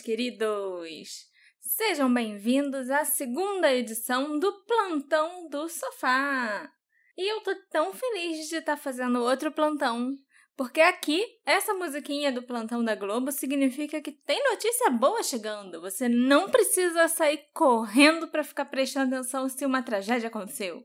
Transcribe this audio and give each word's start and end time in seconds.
queridos! 0.00 1.26
Sejam 1.60 2.12
bem-vindos 2.12 2.90
à 2.90 3.04
segunda 3.04 3.72
edição 3.72 4.38
do 4.38 4.64
Plantão 4.64 5.48
do 5.48 5.68
Sofá! 5.68 6.70
E 7.16 7.30
eu 7.30 7.40
tô 7.42 7.54
tão 7.70 7.92
feliz 7.92 8.48
de 8.48 8.56
estar 8.56 8.76
tá 8.76 8.82
fazendo 8.82 9.20
outro 9.20 9.52
plantão, 9.52 10.16
porque 10.56 10.80
aqui, 10.80 11.24
essa 11.44 11.74
musiquinha 11.74 12.32
do 12.32 12.42
Plantão 12.42 12.82
da 12.82 12.94
Globo 12.94 13.30
significa 13.30 14.00
que 14.00 14.12
tem 14.12 14.42
notícia 14.50 14.90
boa 14.90 15.22
chegando. 15.22 15.80
Você 15.80 16.08
não 16.08 16.50
precisa 16.50 17.08
sair 17.08 17.44
correndo 17.52 18.28
para 18.28 18.44
ficar 18.44 18.66
prestando 18.66 19.14
atenção 19.14 19.48
se 19.48 19.66
uma 19.66 19.82
tragédia 19.82 20.28
aconteceu. 20.28 20.84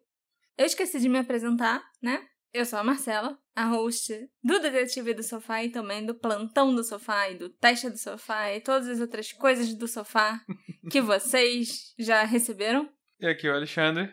Eu 0.57 0.65
esqueci 0.65 0.99
de 0.99 1.09
me 1.09 1.19
apresentar, 1.19 1.83
né? 2.01 2.25
Eu 2.55 2.63
sou 2.63 2.79
a 2.79 2.83
Marcela, 2.85 3.37
a 3.53 3.65
host 3.65 4.13
do 4.41 4.59
Detetive 4.59 5.13
do 5.13 5.21
Sofá 5.21 5.61
e 5.61 5.69
também 5.69 6.05
do 6.05 6.15
Plantão 6.15 6.73
do 6.73 6.85
Sofá 6.85 7.29
e 7.29 7.35
do 7.35 7.49
Teste 7.49 7.89
do 7.89 7.97
Sofá 7.97 8.49
e 8.53 8.61
todas 8.61 8.87
as 8.87 9.01
outras 9.01 9.33
coisas 9.33 9.73
do 9.73 9.89
sofá 9.89 10.39
que 10.89 11.01
vocês 11.01 11.93
já 11.99 12.23
receberam. 12.23 12.89
E 13.19 13.27
aqui 13.27 13.45
é 13.45 13.51
o 13.51 13.55
Alexandre, 13.55 14.09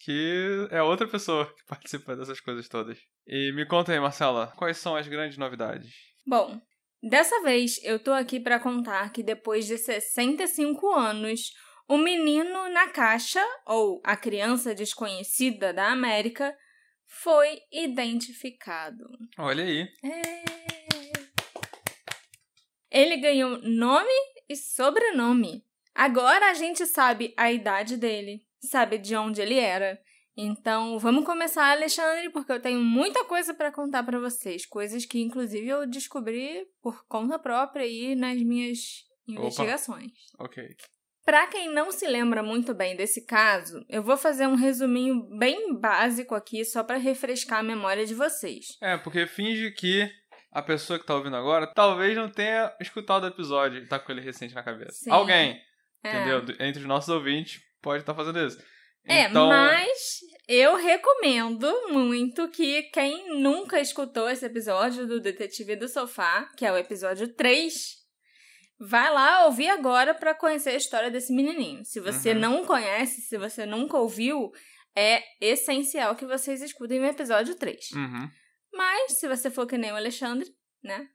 que 0.00 0.68
é 0.70 0.82
outra 0.82 1.08
pessoa 1.08 1.46
que 1.46 1.64
participa 1.64 2.14
dessas 2.14 2.38
coisas 2.38 2.68
todas. 2.68 2.98
E 3.26 3.50
me 3.52 3.64
conta 3.64 3.92
aí, 3.92 3.98
Marcela, 3.98 4.52
quais 4.58 4.76
são 4.76 4.94
as 4.94 5.08
grandes 5.08 5.38
novidades? 5.38 5.90
Bom, 6.26 6.60
dessa 7.02 7.40
vez 7.40 7.82
eu 7.82 7.98
tô 7.98 8.12
aqui 8.12 8.38
para 8.38 8.60
contar 8.60 9.10
que 9.10 9.22
depois 9.22 9.66
de 9.66 9.78
65 9.78 10.86
anos, 10.92 11.50
o 11.88 11.96
menino 11.96 12.68
na 12.68 12.90
caixa, 12.90 13.42
ou 13.66 14.02
a 14.04 14.14
criança 14.14 14.74
desconhecida 14.74 15.72
da 15.72 15.90
América, 15.90 16.54
foi 17.06 17.60
identificado. 17.72 19.08
Olha 19.38 19.64
aí. 19.64 19.88
É... 20.04 20.44
Ele 22.90 23.16
ganhou 23.16 23.58
nome 23.62 24.12
e 24.48 24.56
sobrenome. 24.56 25.64
Agora 25.94 26.50
a 26.50 26.54
gente 26.54 26.86
sabe 26.86 27.34
a 27.36 27.50
idade 27.50 27.96
dele, 27.96 28.44
sabe 28.60 28.98
de 28.98 29.16
onde 29.16 29.40
ele 29.40 29.58
era. 29.58 30.00
Então, 30.36 30.98
vamos 30.98 31.24
começar, 31.24 31.70
Alexandre, 31.70 32.28
porque 32.30 32.52
eu 32.52 32.60
tenho 32.60 32.80
muita 32.80 33.24
coisa 33.24 33.54
para 33.54 33.72
contar 33.72 34.02
para 34.02 34.20
vocês, 34.20 34.66
coisas 34.66 35.06
que 35.06 35.18
inclusive 35.20 35.66
eu 35.66 35.86
descobri 35.86 36.66
por 36.82 37.06
conta 37.06 37.38
própria 37.38 37.84
aí 37.84 38.14
nas 38.14 38.38
minhas 38.42 39.06
investigações. 39.26 40.12
Opa. 40.34 40.44
OK. 40.44 40.76
Para 41.26 41.48
quem 41.48 41.68
não 41.74 41.90
se 41.90 42.06
lembra 42.06 42.40
muito 42.40 42.72
bem 42.72 42.94
desse 42.94 43.26
caso, 43.26 43.84
eu 43.88 44.00
vou 44.00 44.16
fazer 44.16 44.46
um 44.46 44.54
resuminho 44.54 45.28
bem 45.36 45.76
básico 45.76 46.36
aqui 46.36 46.64
só 46.64 46.84
para 46.84 46.98
refrescar 46.98 47.58
a 47.58 47.64
memória 47.64 48.06
de 48.06 48.14
vocês. 48.14 48.78
É, 48.80 48.96
porque 48.96 49.26
finge 49.26 49.72
que 49.72 50.08
a 50.52 50.62
pessoa 50.62 51.00
que 51.00 51.04
tá 51.04 51.16
ouvindo 51.16 51.34
agora 51.34 51.66
talvez 51.74 52.16
não 52.16 52.30
tenha 52.30 52.72
escutado 52.80 53.24
o 53.24 53.26
episódio 53.26 53.82
e 53.82 53.88
tá 53.88 53.98
com 53.98 54.12
ele 54.12 54.20
recente 54.20 54.54
na 54.54 54.62
cabeça. 54.62 54.92
Sim. 55.02 55.10
Alguém, 55.10 55.60
é. 56.04 56.08
entendeu? 56.08 56.44
Entre 56.60 56.80
os 56.80 56.86
nossos 56.86 57.08
ouvintes 57.08 57.60
pode 57.82 58.04
estar 58.04 58.14
tá 58.14 58.16
fazendo 58.16 58.46
isso. 58.46 58.62
É, 59.04 59.22
então... 59.24 59.48
mas 59.48 60.20
eu 60.46 60.76
recomendo 60.76 61.88
muito 61.88 62.48
que 62.50 62.84
quem 62.84 63.40
nunca 63.40 63.80
escutou 63.80 64.30
esse 64.30 64.46
episódio 64.46 65.08
do 65.08 65.20
Detetive 65.20 65.74
do 65.74 65.88
Sofá, 65.88 66.48
que 66.56 66.64
é 66.64 66.70
o 66.70 66.76
episódio 66.76 67.34
3, 67.34 68.05
Vai 68.78 69.12
lá 69.12 69.46
ouvir 69.46 69.68
agora 69.68 70.14
para 70.14 70.34
conhecer 70.34 70.70
a 70.70 70.76
história 70.76 71.10
desse 71.10 71.32
menininho. 71.32 71.84
Se 71.84 71.98
você 72.00 72.32
uhum. 72.32 72.38
não 72.38 72.64
conhece, 72.66 73.22
se 73.22 73.38
você 73.38 73.64
nunca 73.64 73.96
ouviu, 73.96 74.50
é 74.94 75.22
essencial 75.40 76.14
que 76.14 76.26
vocês 76.26 76.60
escutem 76.60 77.00
o 77.00 77.06
episódio 77.06 77.54
3. 77.54 77.92
Uhum. 77.92 78.30
Mas, 78.72 79.18
se 79.18 79.26
você 79.26 79.50
for 79.50 79.66
que 79.66 79.78
nem 79.78 79.92
o 79.92 79.96
Alexandre, 79.96 80.48
né? 80.82 81.08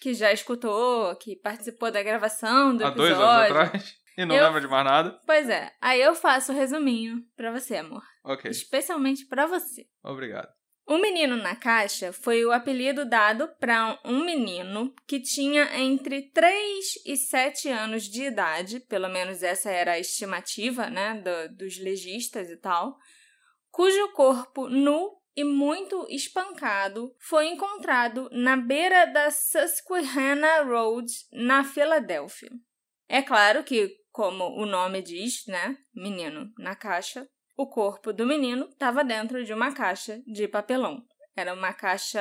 Que 0.00 0.14
já 0.14 0.32
escutou, 0.32 1.16
que 1.16 1.36
participou 1.36 1.90
da 1.90 2.02
gravação 2.02 2.76
do 2.76 2.84
Há 2.84 2.88
episódio. 2.88 3.14
Há 3.14 3.18
dois 3.18 3.50
anos 3.50 3.66
atrás. 3.66 4.06
E 4.16 4.24
não 4.24 4.34
eu... 4.34 4.44
lembra 4.44 4.60
de 4.62 4.68
mais 4.68 4.84
nada. 4.84 5.20
Pois 5.26 5.48
é. 5.48 5.70
Aí 5.80 6.00
eu 6.00 6.14
faço 6.14 6.50
o 6.50 6.54
resuminho 6.54 7.22
pra 7.36 7.52
você, 7.52 7.76
amor. 7.76 8.02
Ok. 8.24 8.50
Especialmente 8.50 9.26
para 9.26 9.46
você. 9.46 9.86
Obrigado. 10.02 10.48
O 10.88 10.98
menino 10.98 11.34
na 11.34 11.56
caixa 11.56 12.12
foi 12.12 12.44
o 12.44 12.52
apelido 12.52 13.04
dado 13.04 13.48
para 13.58 14.00
um 14.04 14.24
menino 14.24 14.94
que 15.04 15.18
tinha 15.18 15.76
entre 15.80 16.30
3 16.30 17.02
e 17.04 17.16
7 17.16 17.68
anos 17.68 18.04
de 18.04 18.22
idade, 18.22 18.78
pelo 18.78 19.08
menos 19.08 19.42
essa 19.42 19.68
era 19.68 19.92
a 19.92 19.98
estimativa 19.98 20.88
né, 20.88 21.20
do, 21.20 21.56
dos 21.56 21.76
legistas 21.78 22.48
e 22.48 22.56
tal, 22.56 22.96
cujo 23.68 24.12
corpo 24.12 24.68
nu 24.68 25.10
e 25.34 25.42
muito 25.42 26.06
espancado 26.08 27.12
foi 27.18 27.48
encontrado 27.48 28.30
na 28.30 28.56
beira 28.56 29.06
da 29.06 29.28
Susquehanna 29.32 30.62
Road, 30.62 31.12
na 31.32 31.64
Filadélfia. 31.64 32.50
É 33.08 33.20
claro 33.22 33.64
que, 33.64 33.92
como 34.12 34.44
o 34.44 34.64
nome 34.64 35.02
diz, 35.02 35.44
né, 35.48 35.76
menino 35.92 36.48
na 36.56 36.76
caixa, 36.76 37.28
o 37.56 37.66
corpo 37.66 38.12
do 38.12 38.26
menino 38.26 38.66
estava 38.66 39.02
dentro 39.02 39.44
de 39.44 39.52
uma 39.52 39.72
caixa 39.72 40.22
de 40.26 40.46
papelão. 40.46 41.02
Era 41.34 41.54
uma 41.54 41.72
caixa 41.72 42.20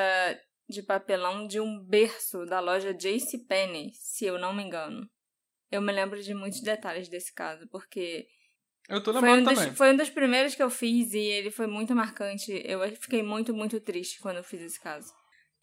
de 0.68 0.82
papelão 0.82 1.48
de 1.48 1.60
um 1.60 1.80
berço 1.80 2.46
da 2.46 2.60
loja 2.60 2.94
JCPenney, 2.94 3.92
se 3.94 4.26
eu 4.26 4.40
não 4.40 4.54
me 4.54 4.64
engano. 4.64 5.08
Eu 5.72 5.82
me 5.82 5.92
lembro 5.92 6.22
de 6.22 6.34
muitos 6.34 6.62
detalhes 6.62 7.10
desse 7.10 7.34
caso, 7.34 7.68
porque 7.70 8.28
eu 8.88 9.04
tô 9.04 9.12
lembrando 9.12 9.34
foi 9.34 9.42
um 9.42 9.46
também. 9.46 9.70
Dos, 9.70 9.78
foi 9.78 9.94
um 9.94 9.98
dos 9.98 10.10
primeiros 10.10 10.56
que 10.56 10.64
eu 10.64 10.70
fiz 10.70 11.14
e 11.14 11.20
ele 11.20 11.52
foi 11.52 11.68
muito 11.68 11.94
marcante. 11.96 12.62
Eu 12.66 12.80
fiquei 12.96 13.22
muito, 13.22 13.54
muito 13.54 13.78
triste 13.80 14.22
quando 14.22 14.38
eu 14.38 14.44
fiz 14.44 14.62
esse 14.62 14.80
caso. 14.80 15.14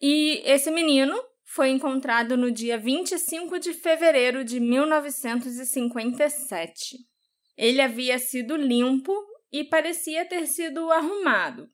E 0.01 0.41
esse 0.45 0.69
menino 0.69 1.17
foi 1.45 1.69
encontrado 1.69 2.37
no 2.37 2.51
dia 2.51 2.77
25 2.77 3.57
de 3.59 3.73
fevereiro 3.73 4.43
de 4.43 4.59
1957. 4.59 6.97
Ele 7.57 7.81
havia 7.81 8.19
sido 8.19 8.55
limpo 8.55 9.13
e 9.53 9.63
parecia 9.63 10.25
ter 10.25 10.47
sido 10.47 10.91
arrumado. 10.91 11.69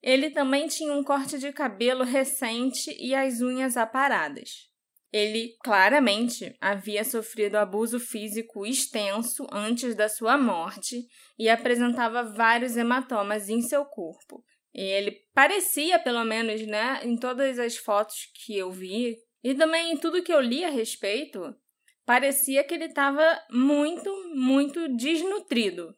Ele 0.00 0.30
também 0.30 0.68
tinha 0.68 0.92
um 0.92 1.02
corte 1.02 1.36
de 1.36 1.52
cabelo 1.52 2.04
recente 2.04 2.96
e 2.96 3.12
as 3.12 3.40
unhas 3.40 3.76
aparadas. 3.76 4.68
Ele 5.12 5.56
claramente 5.64 6.54
havia 6.60 7.02
sofrido 7.02 7.56
abuso 7.56 7.98
físico 7.98 8.64
extenso 8.64 9.48
antes 9.50 9.96
da 9.96 10.08
sua 10.08 10.38
morte 10.38 11.04
e 11.36 11.48
apresentava 11.48 12.22
vários 12.22 12.76
hematomas 12.76 13.48
em 13.48 13.62
seu 13.62 13.84
corpo. 13.84 14.44
Ele 14.72 15.10
parecia, 15.34 15.98
pelo 15.98 16.22
menos, 16.24 16.64
né, 16.66 17.00
em 17.02 17.16
todas 17.16 17.58
as 17.58 17.76
fotos 17.76 18.30
que 18.44 18.56
eu 18.56 18.70
vi 18.70 19.16
e 19.42 19.54
também 19.54 19.92
em 19.92 19.96
tudo 19.96 20.22
que 20.22 20.32
eu 20.32 20.40
li 20.40 20.64
a 20.64 20.70
respeito, 20.70 21.56
parecia 22.04 22.62
que 22.62 22.74
ele 22.74 22.84
estava 22.84 23.42
muito, 23.50 24.12
muito 24.34 24.94
desnutrido 24.94 25.97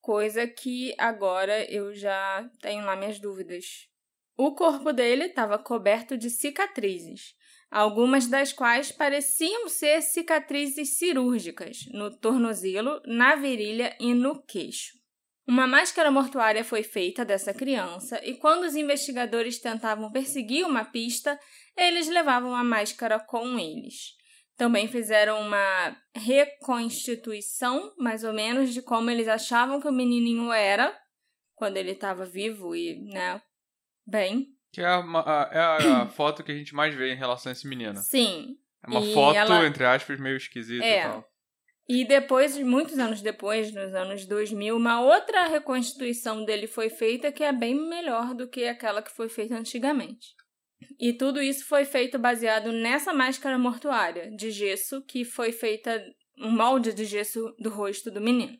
coisa 0.00 0.46
que 0.46 0.94
agora 0.98 1.64
eu 1.70 1.94
já 1.94 2.48
tenho 2.60 2.84
lá 2.84 2.96
minhas 2.96 3.18
dúvidas. 3.18 3.88
O 4.36 4.54
corpo 4.54 4.92
dele 4.92 5.24
estava 5.24 5.58
coberto 5.58 6.16
de 6.16 6.30
cicatrizes, 6.30 7.34
algumas 7.70 8.26
das 8.26 8.52
quais 8.52 8.90
pareciam 8.90 9.68
ser 9.68 10.02
cicatrizes 10.02 10.96
cirúrgicas 10.98 11.86
no 11.92 12.10
tornozelo, 12.10 13.00
na 13.04 13.36
virilha 13.36 13.94
e 14.00 14.14
no 14.14 14.42
queixo. 14.42 14.98
Uma 15.46 15.66
máscara 15.66 16.10
mortuária 16.10 16.64
foi 16.64 16.82
feita 16.82 17.24
dessa 17.24 17.52
criança 17.52 18.20
e 18.24 18.34
quando 18.36 18.64
os 18.64 18.76
investigadores 18.76 19.58
tentavam 19.58 20.10
perseguir 20.10 20.64
uma 20.64 20.84
pista, 20.84 21.38
eles 21.76 22.08
levavam 22.08 22.54
a 22.54 22.62
máscara 22.62 23.18
com 23.18 23.58
eles. 23.58 24.19
Também 24.60 24.86
fizeram 24.86 25.40
uma 25.40 25.96
reconstituição, 26.14 27.94
mais 27.96 28.24
ou 28.24 28.34
menos, 28.34 28.74
de 28.74 28.82
como 28.82 29.08
eles 29.08 29.26
achavam 29.26 29.80
que 29.80 29.88
o 29.88 29.92
menininho 29.92 30.52
era 30.52 30.94
quando 31.54 31.78
ele 31.78 31.92
estava 31.92 32.26
vivo 32.26 32.76
e, 32.76 33.00
né, 33.10 33.40
bem. 34.06 34.48
Que 34.70 34.82
é 34.82 34.84
a, 34.84 35.50
é 35.50 35.88
a 35.92 36.06
foto 36.12 36.44
que 36.44 36.52
a 36.52 36.54
gente 36.54 36.74
mais 36.74 36.94
vê 36.94 37.10
em 37.10 37.16
relação 37.16 37.48
a 37.48 37.54
esse 37.54 37.66
menino. 37.66 37.96
Sim. 38.02 38.58
É 38.86 38.90
uma 38.90 39.00
e 39.00 39.14
foto, 39.14 39.34
ela... 39.34 39.66
entre 39.66 39.86
aspas, 39.86 40.20
meio 40.20 40.36
esquisita 40.36 40.84
é. 40.84 40.98
e 40.98 41.02
tal. 41.04 41.24
E 41.88 42.04
depois, 42.04 42.58
muitos 42.58 42.98
anos 42.98 43.22
depois, 43.22 43.72
nos 43.72 43.94
anos 43.94 44.26
2000, 44.26 44.76
uma 44.76 45.00
outra 45.00 45.46
reconstituição 45.46 46.44
dele 46.44 46.66
foi 46.66 46.90
feita 46.90 47.32
que 47.32 47.42
é 47.42 47.50
bem 47.50 47.74
melhor 47.74 48.34
do 48.34 48.46
que 48.46 48.68
aquela 48.68 49.00
que 49.00 49.10
foi 49.10 49.30
feita 49.30 49.54
antigamente. 49.56 50.34
E 50.98 51.12
tudo 51.12 51.40
isso 51.40 51.64
foi 51.66 51.84
feito 51.84 52.18
baseado 52.18 52.72
nessa 52.72 53.12
máscara 53.12 53.58
mortuária 53.58 54.30
de 54.30 54.50
gesso 54.50 55.02
que 55.02 55.24
foi 55.24 55.52
feita 55.52 56.04
um 56.38 56.50
molde 56.50 56.92
de 56.92 57.04
gesso 57.04 57.54
do 57.58 57.70
rosto 57.70 58.10
do 58.10 58.20
menino. 58.20 58.58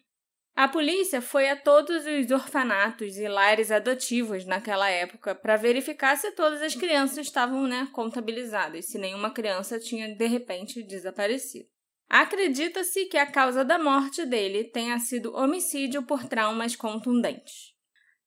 A 0.55 0.69
polícia 0.69 1.23
foi 1.23 1.49
a 1.49 1.57
todos 1.57 2.05
os 2.05 2.31
orfanatos 2.31 3.17
e 3.17 3.27
lares 3.27 3.71
adotivos 3.71 4.45
naquela 4.45 4.91
época 4.91 5.35
para 5.35 5.57
verificar 5.57 6.17
se 6.17 6.33
todas 6.33 6.61
as 6.61 6.75
crianças 6.75 7.19
estavam 7.19 7.67
né, 7.67 7.89
contabilizadas, 7.93 8.87
se 8.87 8.99
nenhuma 8.99 9.31
criança 9.31 9.79
tinha 9.79 10.15
de 10.15 10.27
repente 10.27 10.83
desaparecido. 10.83 11.69
Acredita-se 12.11 13.07
que 13.07 13.17
a 13.17 13.25
causa 13.25 13.65
da 13.65 13.79
morte 13.79 14.27
dele 14.27 14.65
tenha 14.65 14.99
sido 14.99 15.35
homicídio 15.35 16.03
por 16.03 16.25
traumas 16.25 16.75
contundentes. 16.77 17.73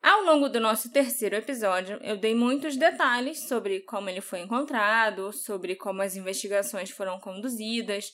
Ao 0.04 0.22
longo 0.26 0.50
do 0.50 0.60
nosso 0.60 0.92
terceiro 0.92 1.34
episódio, 1.34 1.98
eu 2.04 2.18
dei 2.18 2.36
muitos 2.36 2.76
detalhes 2.76 3.48
sobre 3.48 3.80
como 3.80 4.10
ele 4.10 4.20
foi 4.20 4.42
encontrado, 4.42 5.32
sobre 5.32 5.78
como 5.78 6.02
as 6.02 6.18
investigações 6.18 6.90
foram 6.90 7.18
conduzidas. 7.22 8.12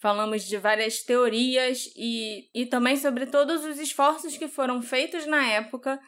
Falamos 0.00 0.42
de 0.42 0.56
várias 0.56 1.04
teorias 1.04 1.88
e, 1.94 2.50
e 2.52 2.66
também 2.66 2.96
sobre 2.96 3.24
todos 3.24 3.64
os 3.64 3.78
esforços 3.78 4.36
que 4.36 4.48
foram 4.48 4.82
feitos 4.82 5.26
na 5.26 5.46
época 5.46 6.00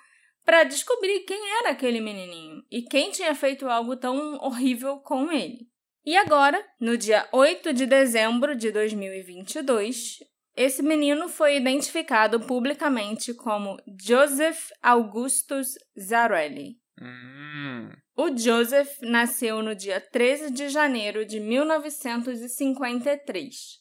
para 0.44 0.64
descobrir 0.64 1.20
quem 1.20 1.58
era 1.60 1.70
aquele 1.70 2.00
menininho 2.00 2.64
e 2.68 2.82
quem 2.82 3.12
tinha 3.12 3.32
feito 3.32 3.68
algo 3.68 3.96
tão 3.96 4.34
horrível 4.38 4.98
com 4.98 5.30
ele. 5.30 5.68
E 6.04 6.16
agora, 6.16 6.60
no 6.80 6.96
dia 6.96 7.28
8 7.30 7.72
de 7.72 7.86
dezembro 7.86 8.56
de 8.56 8.72
2022, 8.72 10.18
esse 10.56 10.82
menino 10.82 11.28
foi 11.28 11.56
identificado 11.56 12.40
publicamente 12.40 13.34
como 13.34 13.76
Joseph 14.00 14.70
Augustus 14.82 15.74
Zarelli. 15.98 16.78
Hum. 17.00 17.90
O 18.16 18.36
Joseph 18.36 18.98
nasceu 19.00 19.62
no 19.62 19.74
dia 19.74 19.98
13 20.00 20.52
de 20.52 20.68
janeiro 20.68 21.24
de 21.24 21.40
1953. 21.40 23.80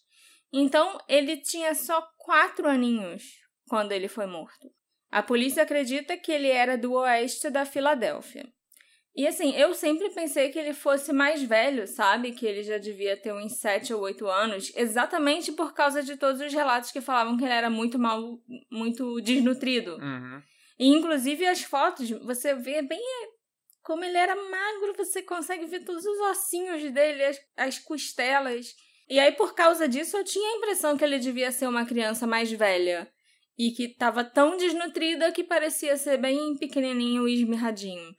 Então, 0.53 0.97
ele 1.07 1.37
tinha 1.37 1.75
só 1.75 2.01
quatro 2.17 2.67
aninhos 2.67 3.23
quando 3.67 3.91
ele 3.91 4.07
foi 4.07 4.25
morto. 4.25 4.71
A 5.11 5.21
polícia 5.21 5.61
acredita 5.63 6.17
que 6.17 6.31
ele 6.31 6.47
era 6.47 6.77
do 6.77 6.93
oeste 6.93 7.49
da 7.49 7.65
Filadélfia. 7.65 8.47
E 9.15 9.27
assim, 9.27 9.53
eu 9.55 9.73
sempre 9.73 10.09
pensei 10.11 10.49
que 10.49 10.59
ele 10.59 10.73
fosse 10.73 11.11
mais 11.11 11.41
velho, 11.43 11.87
sabe? 11.87 12.31
Que 12.31 12.45
ele 12.45 12.63
já 12.63 12.77
devia 12.77 13.17
ter 13.17 13.33
uns 13.33 13.57
7 13.57 13.93
ou 13.93 14.01
8 14.01 14.27
anos, 14.27 14.71
exatamente 14.75 15.51
por 15.51 15.73
causa 15.73 16.01
de 16.01 16.15
todos 16.15 16.39
os 16.39 16.53
relatos 16.53 16.91
que 16.91 17.01
falavam 17.01 17.35
que 17.35 17.43
ele 17.43 17.53
era 17.53 17.69
muito 17.69 17.97
mal, 17.99 18.21
muito 18.71 19.19
desnutrido. 19.21 19.97
Uhum. 19.97 20.41
E 20.79 20.87
inclusive 20.87 21.45
as 21.45 21.63
fotos, 21.63 22.09
você 22.09 22.53
vê 22.53 22.81
bem 22.81 23.01
como 23.81 24.05
ele 24.05 24.17
era 24.17 24.35
magro, 24.35 24.93
você 24.95 25.21
consegue 25.21 25.65
ver 25.65 25.83
todos 25.83 26.05
os 26.05 26.19
ossinhos 26.29 26.91
dele, 26.91 27.23
as, 27.23 27.39
as 27.57 27.79
costelas. 27.79 28.67
E 29.09 29.19
aí, 29.19 29.31
por 29.31 29.55
causa 29.55 29.87
disso, 29.87 30.15
eu 30.15 30.23
tinha 30.23 30.47
a 30.47 30.57
impressão 30.57 30.95
que 30.95 31.03
ele 31.03 31.17
devia 31.17 31.51
ser 31.51 31.67
uma 31.67 31.85
criança 31.85 32.27
mais 32.27 32.51
velha 32.51 33.11
e 33.57 33.71
que 33.71 33.85
estava 33.85 34.23
tão 34.23 34.55
desnutrida 34.55 35.31
que 35.31 35.43
parecia 35.43 35.97
ser 35.97 36.17
bem 36.17 36.55
pequenininho 36.57 37.27
e 37.27 37.33
esmirradinho. 37.33 38.15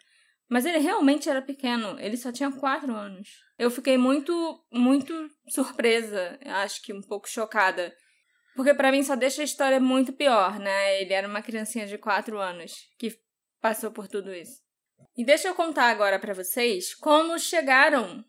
Mas 0.51 0.67
ele 0.67 0.79
realmente 0.79 1.31
era 1.31 1.41
pequeno, 1.41 1.97
ele 2.01 2.17
só 2.17 2.33
tinha 2.33 2.51
quatro 2.51 2.93
anos. 2.93 3.29
Eu 3.57 3.71
fiquei 3.71 3.97
muito, 3.97 4.61
muito 4.73 5.31
surpresa, 5.49 6.37
acho 6.45 6.83
que 6.83 6.93
um 6.93 7.01
pouco 7.01 7.29
chocada. 7.29 7.95
Porque 8.57 8.75
para 8.75 8.91
mim 8.91 9.05
só 9.05 9.15
deixa 9.15 9.43
a 9.43 9.45
história 9.45 9.79
muito 9.79 10.13
pior, 10.13 10.59
né? 10.59 11.01
Ele 11.01 11.13
era 11.13 11.29
uma 11.29 11.41
criancinha 11.41 11.87
de 11.87 11.97
quatro 11.97 12.37
anos 12.37 12.73
que 12.99 13.17
passou 13.61 13.93
por 13.93 14.09
tudo 14.09 14.35
isso. 14.35 14.61
E 15.17 15.25
deixa 15.25 15.47
eu 15.47 15.55
contar 15.55 15.85
agora 15.85 16.19
para 16.19 16.35
vocês 16.35 16.97
como 16.97 17.39
chegaram 17.39 18.25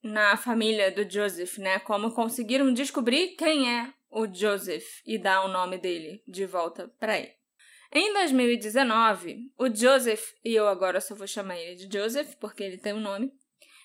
na 0.00 0.36
família 0.36 0.92
do 0.92 1.08
Joseph, 1.10 1.58
né? 1.58 1.80
Como 1.80 2.14
conseguiram 2.14 2.72
descobrir 2.72 3.34
quem 3.34 3.76
é 3.76 3.92
o 4.08 4.32
Joseph 4.32 5.00
e 5.04 5.18
dar 5.18 5.44
o 5.44 5.48
nome 5.48 5.78
dele 5.78 6.22
de 6.28 6.46
volta 6.46 6.88
para 7.00 7.18
ele. 7.18 7.35
Em 7.98 8.12
2019, 8.12 9.50
o 9.58 9.74
Joseph, 9.74 10.34
e 10.44 10.54
eu 10.54 10.68
agora 10.68 11.00
só 11.00 11.14
vou 11.14 11.26
chamar 11.26 11.56
ele 11.56 11.76
de 11.76 11.98
Joseph 11.98 12.34
porque 12.38 12.62
ele 12.62 12.76
tem 12.76 12.92
um 12.92 13.00
nome, 13.00 13.32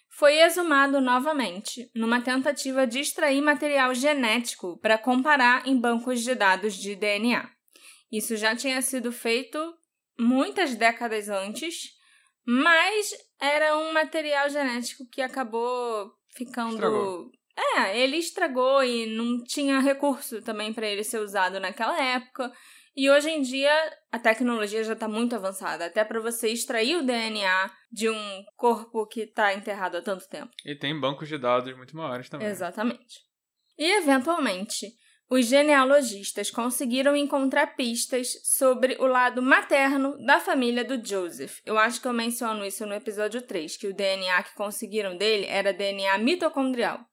foi 0.09 0.41
exumado 0.41 0.99
novamente 0.99 1.89
numa 1.95 2.19
tentativa 2.19 2.85
de 2.85 2.99
extrair 2.99 3.41
material 3.41 3.95
genético 3.95 4.77
para 4.81 4.97
comparar 4.97 5.65
em 5.65 5.79
bancos 5.79 6.21
de 6.21 6.35
dados 6.35 6.75
de 6.75 6.93
DNA. 6.93 7.49
Isso 8.11 8.35
já 8.35 8.53
tinha 8.53 8.81
sido 8.81 9.13
feito 9.13 9.57
muitas 10.19 10.75
décadas 10.75 11.29
antes, 11.29 11.93
mas 12.45 13.13
era 13.39 13.77
um 13.77 13.93
material 13.93 14.49
genético 14.49 15.07
que 15.09 15.21
acabou 15.21 16.11
ficando 16.35 16.73
Estragou. 16.73 17.31
É, 17.57 17.97
ele 17.99 18.17
estragou 18.17 18.83
e 18.83 19.05
não 19.05 19.43
tinha 19.43 19.79
recurso 19.79 20.41
também 20.41 20.73
para 20.73 20.87
ele 20.87 21.03
ser 21.03 21.19
usado 21.19 21.59
naquela 21.59 22.01
época. 22.01 22.51
E 22.95 23.09
hoje 23.09 23.29
em 23.29 23.41
dia 23.41 23.71
a 24.11 24.19
tecnologia 24.19 24.83
já 24.83 24.93
está 24.93 25.07
muito 25.07 25.35
avançada, 25.35 25.85
até 25.85 26.03
para 26.03 26.19
você 26.19 26.49
extrair 26.49 26.97
o 26.97 27.05
DNA 27.05 27.71
de 27.91 28.09
um 28.09 28.43
corpo 28.57 29.07
que 29.07 29.21
está 29.21 29.53
enterrado 29.53 29.97
há 29.97 30.01
tanto 30.01 30.27
tempo. 30.27 30.51
E 30.65 30.75
tem 30.75 30.99
bancos 30.99 31.29
de 31.29 31.37
dados 31.37 31.75
muito 31.75 31.95
maiores 31.95 32.29
também. 32.29 32.47
Exatamente. 32.47 33.21
E 33.77 33.97
eventualmente, 33.97 34.87
os 35.29 35.45
genealogistas 35.45 36.51
conseguiram 36.51 37.15
encontrar 37.15 37.75
pistas 37.77 38.33
sobre 38.43 38.97
o 38.99 39.05
lado 39.05 39.41
materno 39.41 40.17
da 40.25 40.41
família 40.41 40.83
do 40.83 41.03
Joseph. 41.03 41.59
Eu 41.65 41.77
acho 41.77 42.01
que 42.01 42.07
eu 42.07 42.13
menciono 42.13 42.65
isso 42.65 42.85
no 42.85 42.93
episódio 42.93 43.41
3, 43.41 43.77
que 43.77 43.87
o 43.87 43.93
DNA 43.93 44.43
que 44.43 44.55
conseguiram 44.55 45.15
dele 45.15 45.45
era 45.45 45.71
DNA 45.71 46.17
mitocondrial 46.17 47.09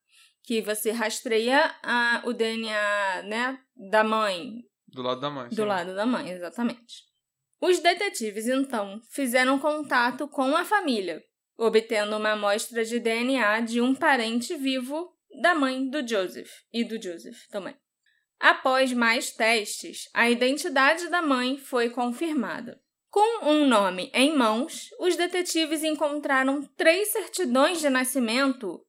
que 0.48 0.62
você 0.62 0.90
rastreia 0.92 1.74
a, 1.82 2.22
o 2.24 2.32
DNA, 2.32 3.22
né, 3.24 3.60
da 3.76 4.02
mãe. 4.02 4.64
Do 4.86 5.02
lado 5.02 5.20
da 5.20 5.28
mãe. 5.28 5.48
Do 5.50 5.54
sim. 5.54 5.62
lado 5.62 5.94
da 5.94 6.06
mãe, 6.06 6.30
exatamente. 6.30 7.04
Os 7.60 7.80
detetives, 7.80 8.48
então, 8.48 8.98
fizeram 9.10 9.58
contato 9.58 10.26
com 10.26 10.56
a 10.56 10.64
família, 10.64 11.22
obtendo 11.58 12.16
uma 12.16 12.30
amostra 12.30 12.82
de 12.82 12.98
DNA 12.98 13.60
de 13.60 13.82
um 13.82 13.94
parente 13.94 14.56
vivo 14.56 15.12
da 15.42 15.54
mãe 15.54 15.86
do 15.86 16.00
Joseph 16.08 16.50
e 16.72 16.82
do 16.82 16.94
Joseph 16.94 17.46
também. 17.50 17.76
Após 18.40 18.90
mais 18.94 19.30
testes, 19.30 20.08
a 20.14 20.30
identidade 20.30 21.10
da 21.10 21.20
mãe 21.20 21.58
foi 21.58 21.90
confirmada. 21.90 22.80
Com 23.10 23.44
um 23.44 23.68
nome 23.68 24.10
em 24.14 24.34
mãos, 24.34 24.88
os 24.98 25.14
detetives 25.14 25.84
encontraram 25.84 26.62
três 26.74 27.08
certidões 27.08 27.80
de 27.80 27.90
nascimento 27.90 28.82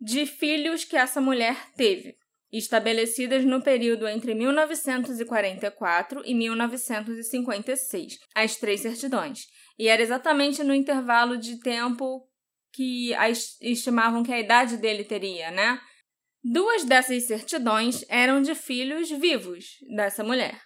de 0.00 0.26
filhos 0.26 0.84
que 0.84 0.96
essa 0.96 1.20
mulher 1.20 1.56
teve, 1.76 2.16
estabelecidas 2.52 3.44
no 3.44 3.62
período 3.62 4.06
entre 4.08 4.34
1944 4.34 6.22
e 6.24 6.34
1956, 6.34 8.18
as 8.34 8.56
três 8.56 8.80
certidões. 8.80 9.46
E 9.78 9.88
era 9.88 10.02
exatamente 10.02 10.62
no 10.62 10.74
intervalo 10.74 11.36
de 11.36 11.60
tempo 11.60 12.26
que 12.72 13.12
estimavam 13.60 14.22
que 14.22 14.32
a 14.32 14.40
idade 14.40 14.76
dele 14.76 15.04
teria, 15.04 15.50
né? 15.50 15.80
Duas 16.44 16.84
dessas 16.84 17.24
certidões 17.24 18.04
eram 18.08 18.40
de 18.40 18.54
filhos 18.54 19.10
vivos 19.10 19.78
dessa 19.96 20.22
mulher. 20.22 20.60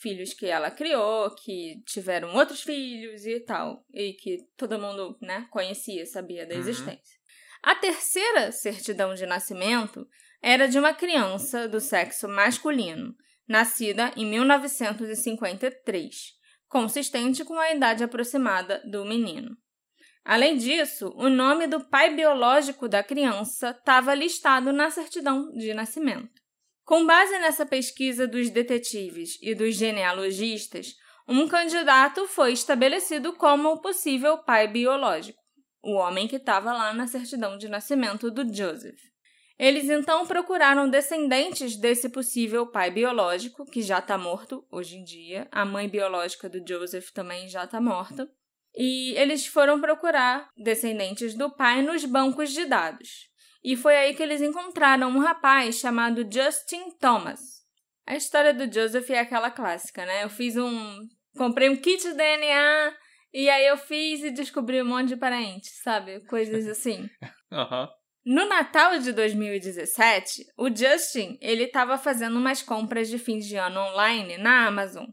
Filhos 0.00 0.34
que 0.34 0.46
ela 0.46 0.70
criou, 0.70 1.32
que 1.36 1.80
tiveram 1.86 2.34
outros 2.34 2.62
filhos 2.62 3.24
e 3.24 3.40
tal, 3.40 3.86
e 3.94 4.12
que 4.14 4.38
todo 4.56 4.78
mundo 4.78 5.16
né, 5.22 5.46
conhecia, 5.50 6.04
sabia 6.04 6.44
da 6.44 6.54
existência. 6.54 7.21
A 7.62 7.74
terceira 7.76 8.50
certidão 8.50 9.14
de 9.14 9.24
nascimento 9.24 10.04
era 10.42 10.66
de 10.66 10.78
uma 10.78 10.92
criança 10.92 11.68
do 11.68 11.80
sexo 11.80 12.26
masculino, 12.26 13.14
nascida 13.46 14.10
em 14.16 14.26
1953, 14.26 16.14
consistente 16.68 17.44
com 17.44 17.54
a 17.54 17.70
idade 17.70 18.02
aproximada 18.02 18.82
do 18.90 19.04
menino. 19.04 19.56
Além 20.24 20.56
disso, 20.56 21.12
o 21.16 21.28
nome 21.28 21.66
do 21.66 21.84
pai 21.88 22.14
biológico 22.14 22.88
da 22.88 23.02
criança 23.02 23.70
estava 23.70 24.14
listado 24.14 24.72
na 24.72 24.90
certidão 24.90 25.52
de 25.52 25.74
nascimento. 25.74 26.40
Com 26.84 27.06
base 27.06 27.38
nessa 27.38 27.64
pesquisa 27.64 28.26
dos 28.26 28.50
detetives 28.50 29.38
e 29.40 29.54
dos 29.54 29.76
genealogistas, 29.76 30.94
um 31.28 31.46
candidato 31.46 32.26
foi 32.26 32.52
estabelecido 32.52 33.32
como 33.34 33.80
possível 33.80 34.38
pai 34.38 34.66
biológico, 34.66 35.41
o 35.82 35.94
homem 35.94 36.28
que 36.28 36.36
estava 36.36 36.72
lá 36.72 36.94
na 36.94 37.06
certidão 37.06 37.58
de 37.58 37.68
nascimento 37.68 38.30
do 38.30 38.42
Joseph. 38.42 39.00
Eles 39.58 39.88
então 39.88 40.26
procuraram 40.26 40.88
descendentes 40.88 41.76
desse 41.76 42.08
possível 42.08 42.66
pai 42.66 42.90
biológico, 42.90 43.64
que 43.64 43.82
já 43.82 43.98
está 43.98 44.16
morto 44.16 44.66
hoje 44.70 44.96
em 44.96 45.04
dia. 45.04 45.46
A 45.52 45.64
mãe 45.64 45.88
biológica 45.88 46.48
do 46.48 46.66
Joseph 46.66 47.10
também 47.10 47.48
já 47.48 47.64
está 47.64 47.80
morta. 47.80 48.28
E 48.74 49.12
eles 49.16 49.46
foram 49.46 49.80
procurar 49.80 50.48
descendentes 50.56 51.34
do 51.34 51.50
pai 51.54 51.82
nos 51.82 52.04
bancos 52.04 52.50
de 52.50 52.64
dados. 52.64 53.28
E 53.62 53.76
foi 53.76 53.96
aí 53.96 54.14
que 54.14 54.22
eles 54.22 54.40
encontraram 54.40 55.10
um 55.10 55.18
rapaz 55.18 55.76
chamado 55.76 56.26
Justin 56.28 56.90
Thomas. 56.98 57.62
A 58.06 58.16
história 58.16 58.52
do 58.52 58.72
Joseph 58.72 59.08
é 59.10 59.20
aquela 59.20 59.50
clássica, 59.50 60.04
né? 60.04 60.24
Eu 60.24 60.30
fiz 60.30 60.56
um. 60.56 61.06
Comprei 61.36 61.68
um 61.68 61.76
kit 61.76 62.02
de 62.02 62.14
DNA 62.14 62.94
e 63.32 63.48
aí 63.50 63.66
eu 63.66 63.76
fiz 63.76 64.22
e 64.22 64.30
descobri 64.30 64.80
um 64.82 64.86
monte 64.86 65.08
de 65.08 65.16
parentes, 65.16 65.80
sabe? 65.82 66.20
Coisas 66.26 66.66
assim. 66.68 67.08
Aham. 67.50 67.88
No 68.24 68.46
Natal 68.48 68.98
de 69.00 69.10
2017, 69.12 70.44
o 70.56 70.68
Justin 70.68 71.38
ele 71.40 71.64
estava 71.64 71.98
fazendo 71.98 72.36
umas 72.38 72.62
compras 72.62 73.08
de 73.08 73.18
fim 73.18 73.38
de 73.38 73.56
ano 73.56 73.80
online 73.80 74.38
na 74.38 74.66
Amazon 74.66 75.06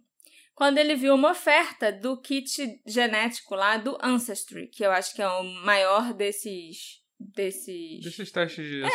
quando 0.54 0.78
ele 0.78 0.94
viu 0.94 1.16
uma 1.16 1.32
oferta 1.32 1.90
do 1.90 2.20
kit 2.22 2.52
genético 2.86 3.56
lá 3.56 3.78
do 3.78 3.98
Ancestry, 4.04 4.68
que 4.68 4.86
eu 4.86 4.92
acho 4.92 5.16
que 5.16 5.22
é 5.22 5.28
o 5.28 5.42
maior 5.64 6.14
desses 6.14 7.00
desses 7.18 8.02
Desses 8.04 8.32
testes 8.32 8.66
de 8.66 8.82
é, 8.84 8.86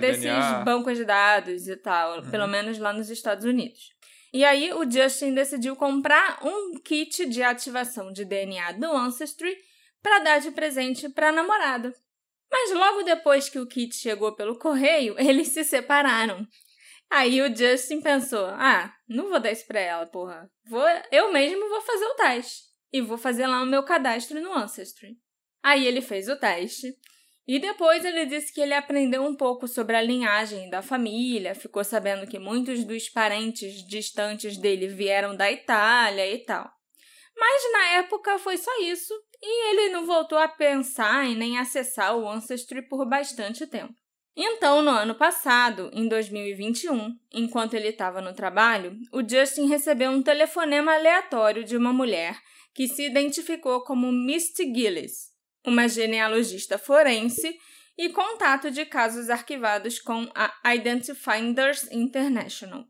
desse, 0.00 0.20
DNA. 0.20 0.40
desses 0.40 0.64
bancos 0.64 0.96
de 0.96 1.04
dados 1.04 1.68
e 1.68 1.76
tal, 1.76 2.18
Uhum. 2.22 2.30
pelo 2.30 2.46
menos 2.48 2.78
lá 2.78 2.92
nos 2.92 3.10
Estados 3.10 3.44
Unidos. 3.44 3.92
E 4.34 4.44
aí 4.44 4.72
o 4.72 4.90
Justin 4.90 5.32
decidiu 5.32 5.76
comprar 5.76 6.44
um 6.44 6.74
kit 6.80 7.24
de 7.26 7.40
ativação 7.40 8.12
de 8.12 8.24
DNA 8.24 8.72
do 8.72 8.90
Ancestry 8.90 9.56
para 10.02 10.18
dar 10.18 10.40
de 10.40 10.50
presente 10.50 11.08
para 11.08 11.28
a 11.28 11.32
namorada. 11.32 11.94
Mas 12.50 12.72
logo 12.72 13.04
depois 13.04 13.48
que 13.48 13.60
o 13.60 13.66
kit 13.66 13.94
chegou 13.94 14.34
pelo 14.34 14.58
correio, 14.58 15.14
eles 15.22 15.48
se 15.48 15.62
separaram. 15.62 16.44
Aí 17.08 17.40
o 17.40 17.56
Justin 17.56 18.00
pensou: 18.00 18.46
ah, 18.46 18.92
não 19.08 19.28
vou 19.30 19.38
dar 19.38 19.52
isso 19.52 19.68
pra 19.68 19.78
ela, 19.78 20.04
porra. 20.04 20.50
Vou, 20.68 20.84
eu 21.12 21.32
mesmo 21.32 21.68
vou 21.68 21.80
fazer 21.82 22.04
o 22.04 22.16
teste. 22.16 22.64
E 22.92 23.00
vou 23.00 23.16
fazer 23.16 23.46
lá 23.46 23.62
o 23.62 23.66
meu 23.66 23.84
cadastro 23.84 24.40
no 24.40 24.52
Ancestry. 24.52 25.16
Aí 25.62 25.86
ele 25.86 26.00
fez 26.00 26.28
o 26.28 26.36
teste. 26.36 26.92
E 27.46 27.58
depois 27.58 28.04
ele 28.04 28.24
disse 28.24 28.52
que 28.52 28.60
ele 28.60 28.72
aprendeu 28.72 29.22
um 29.22 29.36
pouco 29.36 29.68
sobre 29.68 29.96
a 29.96 30.00
linhagem 30.00 30.70
da 30.70 30.80
família, 30.80 31.54
ficou 31.54 31.84
sabendo 31.84 32.26
que 32.26 32.38
muitos 32.38 32.84
dos 32.84 33.08
parentes 33.10 33.86
distantes 33.86 34.56
dele 34.56 34.88
vieram 34.88 35.36
da 35.36 35.52
Itália 35.52 36.26
e 36.32 36.38
tal. 36.38 36.70
Mas 37.36 37.72
na 37.72 37.86
época 37.98 38.38
foi 38.38 38.56
só 38.56 38.70
isso, 38.80 39.12
e 39.42 39.70
ele 39.70 39.92
não 39.92 40.06
voltou 40.06 40.38
a 40.38 40.48
pensar 40.48 41.28
e 41.28 41.34
nem 41.34 41.58
acessar 41.58 42.16
o 42.16 42.26
Ancestry 42.26 42.80
por 42.88 43.06
bastante 43.06 43.66
tempo. 43.66 43.92
Então, 44.36 44.82
no 44.82 44.90
ano 44.90 45.14
passado, 45.14 45.90
em 45.92 46.08
2021, 46.08 47.14
enquanto 47.32 47.74
ele 47.74 47.88
estava 47.88 48.20
no 48.20 48.34
trabalho, 48.34 48.96
o 49.12 49.20
Justin 49.20 49.66
recebeu 49.66 50.10
um 50.10 50.22
telefonema 50.22 50.94
aleatório 50.94 51.62
de 51.62 51.76
uma 51.76 51.92
mulher 51.92 52.36
que 52.74 52.88
se 52.88 53.06
identificou 53.06 53.82
como 53.84 54.10
Misty 54.10 54.64
Gillis, 54.74 55.33
uma 55.66 55.88
genealogista 55.88 56.78
forense 56.78 57.56
e 57.96 58.08
contato 58.08 58.70
de 58.70 58.84
casos 58.84 59.30
arquivados 59.30 59.98
com 59.98 60.28
a 60.34 60.74
Identifinders 60.74 61.90
International. 61.90 62.84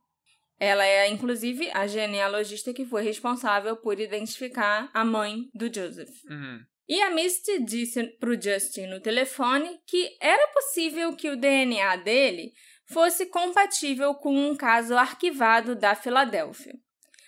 Ela 0.59 0.85
é, 0.85 1.09
inclusive, 1.09 1.71
a 1.73 1.87
genealogista 1.87 2.73
que 2.73 2.87
foi 2.87 3.03
responsável 3.03 3.77
por 3.77 4.01
identificar 4.01 4.89
a 4.95 5.05
mãe 5.05 5.49
do 5.53 5.67
Joseph. 5.73 6.11
Uhum. 6.29 6.61
E 6.89 7.01
a 7.01 7.11
Misty 7.11 7.65
disse 7.65 8.05
para 8.19 8.31
o 8.31 8.41
Justin 8.41 8.87
no 8.87 9.01
telefone 9.01 9.81
que 9.87 10.17
era 10.21 10.47
possível 10.49 11.17
que 11.17 11.31
o 11.31 11.37
DNA 11.37 11.97
dele 11.97 12.53
fosse 12.87 13.27
compatível 13.27 14.15
com 14.15 14.35
um 14.35 14.55
caso 14.55 14.95
arquivado 14.95 15.75
da 15.75 15.95
Filadélfia. 15.95 16.75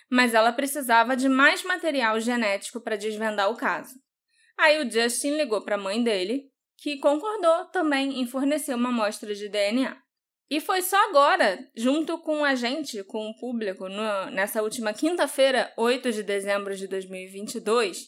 Mas 0.09 0.33
ela 0.33 0.53
precisava 0.53 1.17
de 1.17 1.27
mais 1.27 1.63
material 1.63 2.19
genético 2.19 2.79
para 2.79 2.95
desvendar 2.95 3.49
o 3.49 3.57
caso. 3.57 3.95
Aí 4.57 4.81
o 4.81 4.89
Justin 4.89 5.37
ligou 5.37 5.61
para 5.61 5.75
a 5.75 5.79
mãe 5.79 6.03
dele, 6.03 6.51
que 6.77 6.97
concordou 6.97 7.65
também 7.65 8.19
em 8.19 8.27
fornecer 8.27 8.73
uma 8.73 8.89
amostra 8.89 9.33
de 9.33 9.47
DNA. 9.47 9.97
E 10.49 10.61
foi 10.61 10.81
só 10.81 10.97
agora, 11.09 11.59
junto 11.75 12.17
com 12.19 12.45
a 12.45 12.55
gente, 12.55 13.03
com 13.03 13.29
o 13.29 13.37
público, 13.37 13.89
no, 13.89 14.31
nessa 14.31 14.63
última 14.63 14.93
quinta-feira, 14.93 15.73
8 15.77 16.11
de 16.11 16.23
dezembro 16.23 16.75
de 16.75 16.87
2022, 16.87 18.07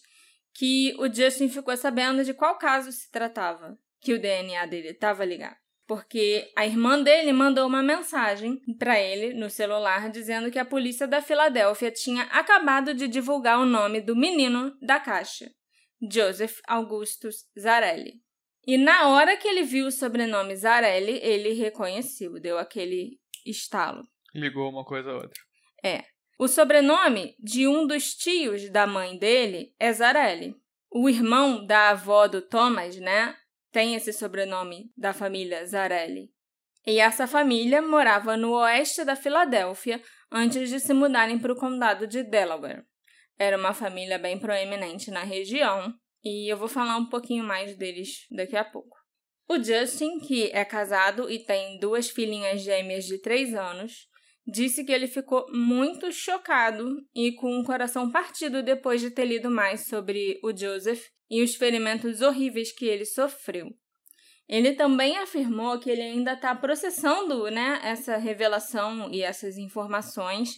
que 0.53 0.95
o 0.99 1.13
Justin 1.13 1.49
ficou 1.49 1.75
sabendo 1.75 2.23
de 2.23 2.33
qual 2.33 2.57
caso 2.57 2.91
se 2.91 3.11
tratava, 3.11 3.77
que 3.99 4.13
o 4.13 4.21
DNA 4.21 4.65
dele 4.67 4.89
estava 4.89 5.25
ligado. 5.25 5.57
Porque 5.85 6.49
a 6.55 6.65
irmã 6.65 7.01
dele 7.01 7.33
mandou 7.33 7.67
uma 7.67 7.83
mensagem 7.83 8.61
para 8.77 8.99
ele 8.99 9.33
no 9.33 9.49
celular 9.49 10.09
dizendo 10.09 10.51
que 10.51 10.59
a 10.59 10.65
polícia 10.65 11.07
da 11.07 11.21
Filadélfia 11.21 11.91
tinha 11.91 12.23
acabado 12.25 12.93
de 12.93 13.07
divulgar 13.07 13.59
o 13.59 13.65
nome 13.65 13.99
do 13.99 14.15
menino 14.15 14.77
da 14.81 14.99
caixa, 14.99 15.51
Joseph 16.01 16.59
Augustus 16.67 17.45
Zarelli. 17.59 18.21
E 18.65 18.77
na 18.77 19.09
hora 19.09 19.37
que 19.37 19.47
ele 19.47 19.63
viu 19.63 19.87
o 19.87 19.91
sobrenome 19.91 20.55
Zarelli, 20.55 21.19
ele 21.23 21.53
reconheceu, 21.53 22.39
deu 22.39 22.57
aquele 22.57 23.19
estalo. 23.45 24.03
Ligou 24.33 24.69
uma 24.69 24.85
coisa 24.85 25.09
a 25.09 25.15
outra. 25.15 25.41
É. 25.83 26.03
O 26.37 26.47
sobrenome 26.47 27.35
de 27.39 27.67
um 27.67 27.85
dos 27.85 28.13
tios 28.13 28.69
da 28.69 28.85
mãe 28.85 29.17
dele 29.17 29.73
é 29.79 29.91
Zarelli. 29.91 30.55
O 30.91 31.09
irmão 31.09 31.65
da 31.65 31.89
avó 31.89 32.27
do 32.27 32.41
Thomas, 32.41 32.95
né, 32.97 33.35
tem 33.71 33.95
esse 33.95 34.13
sobrenome 34.13 34.91
da 34.97 35.13
família 35.13 35.65
Zarelli. 35.65 36.31
E 36.85 36.99
essa 36.99 37.27
família 37.27 37.81
morava 37.81 38.37
no 38.37 38.53
oeste 38.53 39.03
da 39.03 39.15
Filadélfia 39.15 40.01
antes 40.31 40.69
de 40.69 40.79
se 40.79 40.93
mudarem 40.93 41.37
para 41.37 41.53
o 41.53 41.55
condado 41.55 42.07
de 42.07 42.23
Delaware. 42.23 42.85
Era 43.39 43.57
uma 43.57 43.73
família 43.73 44.19
bem 44.19 44.37
proeminente 44.37 45.09
na 45.09 45.23
região 45.23 45.93
e 46.23 46.51
eu 46.51 46.57
vou 46.57 46.67
falar 46.67 46.97
um 46.97 47.05
pouquinho 47.05 47.43
mais 47.43 47.75
deles 47.77 48.27
daqui 48.29 48.57
a 48.57 48.65
pouco. 48.65 48.97
O 49.47 49.57
Justin, 49.57 50.19
que 50.19 50.51
é 50.51 50.65
casado 50.65 51.31
e 51.31 51.39
tem 51.39 51.79
duas 51.79 52.09
filhinhas 52.09 52.61
gêmeas 52.61 53.05
de 53.05 53.17
3 53.19 53.55
anos, 53.55 54.07
disse 54.45 54.83
que 54.83 54.91
ele 54.91 55.07
ficou 55.07 55.45
muito 55.51 56.11
chocado 56.11 56.97
e 57.15 57.31
com 57.31 57.59
o 57.59 57.63
coração 57.63 58.11
partido 58.11 58.61
depois 58.61 58.99
de 58.99 59.09
ter 59.09 59.25
lido 59.25 59.49
mais 59.49 59.87
sobre 59.87 60.39
o 60.43 60.55
Joseph 60.55 61.05
e 61.29 61.41
os 61.41 61.55
ferimentos 61.55 62.21
horríveis 62.21 62.71
que 62.71 62.85
ele 62.85 63.05
sofreu. 63.05 63.69
Ele 64.47 64.73
também 64.73 65.17
afirmou 65.17 65.79
que 65.79 65.89
ele 65.89 66.01
ainda 66.01 66.33
está 66.33 66.53
processando 66.55 67.49
né, 67.51 67.79
essa 67.83 68.17
revelação 68.17 69.09
e 69.11 69.21
essas 69.21 69.57
informações 69.57 70.55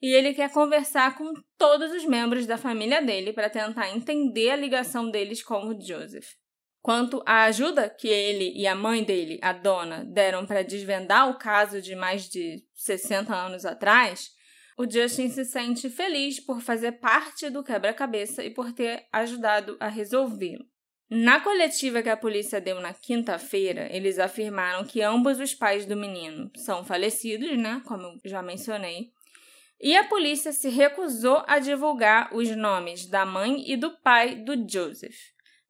e 0.00 0.12
ele 0.12 0.32
quer 0.32 0.50
conversar 0.52 1.16
com 1.16 1.32
todos 1.58 1.92
os 1.92 2.04
membros 2.04 2.46
da 2.46 2.56
família 2.56 3.02
dele 3.02 3.32
para 3.32 3.50
tentar 3.50 3.90
entender 3.90 4.50
a 4.50 4.56
ligação 4.56 5.10
deles 5.10 5.42
com 5.42 5.66
o 5.66 5.80
Joseph. 5.80 6.28
Quanto 6.82 7.22
à 7.26 7.44
ajuda 7.44 7.90
que 7.90 8.08
ele 8.08 8.52
e 8.58 8.66
a 8.66 8.74
mãe 8.74 9.04
dele, 9.04 9.38
a 9.42 9.52
dona, 9.52 10.04
deram 10.04 10.46
para 10.46 10.64
desvendar 10.64 11.28
o 11.28 11.38
caso 11.38 11.82
de 11.82 11.94
mais 11.94 12.28
de 12.28 12.64
60 12.74 13.34
anos 13.34 13.66
atrás, 13.66 14.30
o 14.78 14.90
Justin 14.90 15.28
se 15.28 15.44
sente 15.44 15.90
feliz 15.90 16.40
por 16.40 16.62
fazer 16.62 16.92
parte 16.92 17.50
do 17.50 17.62
quebra-cabeça 17.62 18.42
e 18.42 18.48
por 18.48 18.72
ter 18.72 19.06
ajudado 19.12 19.76
a 19.78 19.88
resolvê-lo. 19.88 20.64
Na 21.10 21.40
coletiva 21.40 22.02
que 22.02 22.08
a 22.08 22.16
polícia 22.16 22.60
deu 22.62 22.80
na 22.80 22.94
quinta-feira, 22.94 23.94
eles 23.94 24.18
afirmaram 24.18 24.86
que 24.86 25.02
ambos 25.02 25.38
os 25.38 25.52
pais 25.52 25.84
do 25.84 25.96
menino 25.96 26.50
são 26.56 26.82
falecidos, 26.82 27.58
né? 27.58 27.82
Como 27.84 28.04
eu 28.04 28.20
já 28.24 28.40
mencionei, 28.40 29.10
e 29.80 29.96
a 29.96 30.04
polícia 30.04 30.52
se 30.52 30.68
recusou 30.68 31.42
a 31.46 31.58
divulgar 31.58 32.34
os 32.34 32.54
nomes 32.54 33.06
da 33.06 33.24
mãe 33.24 33.64
e 33.66 33.76
do 33.76 33.90
pai 34.02 34.36
do 34.36 34.54
Joseph. 34.68 35.16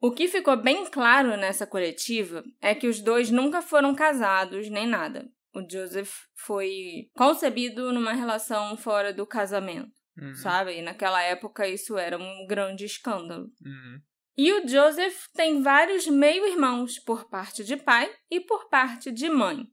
O 0.00 0.10
que 0.10 0.26
ficou 0.26 0.56
bem 0.56 0.86
claro 0.86 1.36
nessa 1.36 1.66
coletiva 1.66 2.42
é 2.60 2.74
que 2.74 2.88
os 2.88 3.00
dois 3.00 3.30
nunca 3.30 3.62
foram 3.62 3.94
casados 3.94 4.68
nem 4.68 4.86
nada. 4.86 5.30
O 5.54 5.60
Joseph 5.68 6.12
foi 6.34 7.10
concebido 7.14 7.92
numa 7.92 8.12
relação 8.12 8.76
fora 8.76 9.12
do 9.12 9.26
casamento, 9.26 9.92
uhum. 10.18 10.34
sabe? 10.34 10.78
E 10.78 10.82
naquela 10.82 11.22
época 11.22 11.68
isso 11.68 11.98
era 11.98 12.16
um 12.18 12.46
grande 12.48 12.84
escândalo. 12.84 13.50
Uhum. 13.64 14.00
E 14.36 14.52
o 14.54 14.66
Joseph 14.66 15.26
tem 15.34 15.62
vários 15.62 16.06
meio-irmãos 16.06 16.98
por 16.98 17.28
parte 17.28 17.62
de 17.62 17.76
pai 17.76 18.10
e 18.30 18.40
por 18.40 18.68
parte 18.70 19.12
de 19.12 19.28
mãe. 19.28 19.66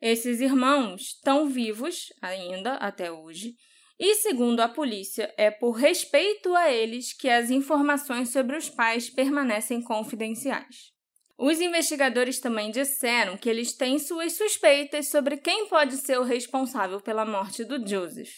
Esses 0.00 0.40
irmãos 0.40 1.14
estão 1.14 1.48
vivos 1.48 2.12
ainda 2.20 2.74
até 2.74 3.12
hoje 3.12 3.54
e, 4.02 4.14
segundo 4.14 4.60
a 4.60 4.68
polícia, 4.68 5.30
é 5.36 5.50
por 5.50 5.72
respeito 5.72 6.56
a 6.56 6.72
eles 6.72 7.12
que 7.12 7.28
as 7.28 7.50
informações 7.50 8.30
sobre 8.30 8.56
os 8.56 8.70
pais 8.70 9.10
permanecem 9.10 9.82
confidenciais. 9.82 10.90
Os 11.36 11.60
investigadores 11.60 12.40
também 12.40 12.70
disseram 12.70 13.36
que 13.36 13.48
eles 13.48 13.76
têm 13.76 13.98
suas 13.98 14.32
suspeitas 14.32 15.08
sobre 15.08 15.36
quem 15.36 15.68
pode 15.68 15.98
ser 15.98 16.18
o 16.18 16.24
responsável 16.24 16.98
pela 17.02 17.26
morte 17.26 17.62
do 17.62 17.86
Joseph. 17.86 18.32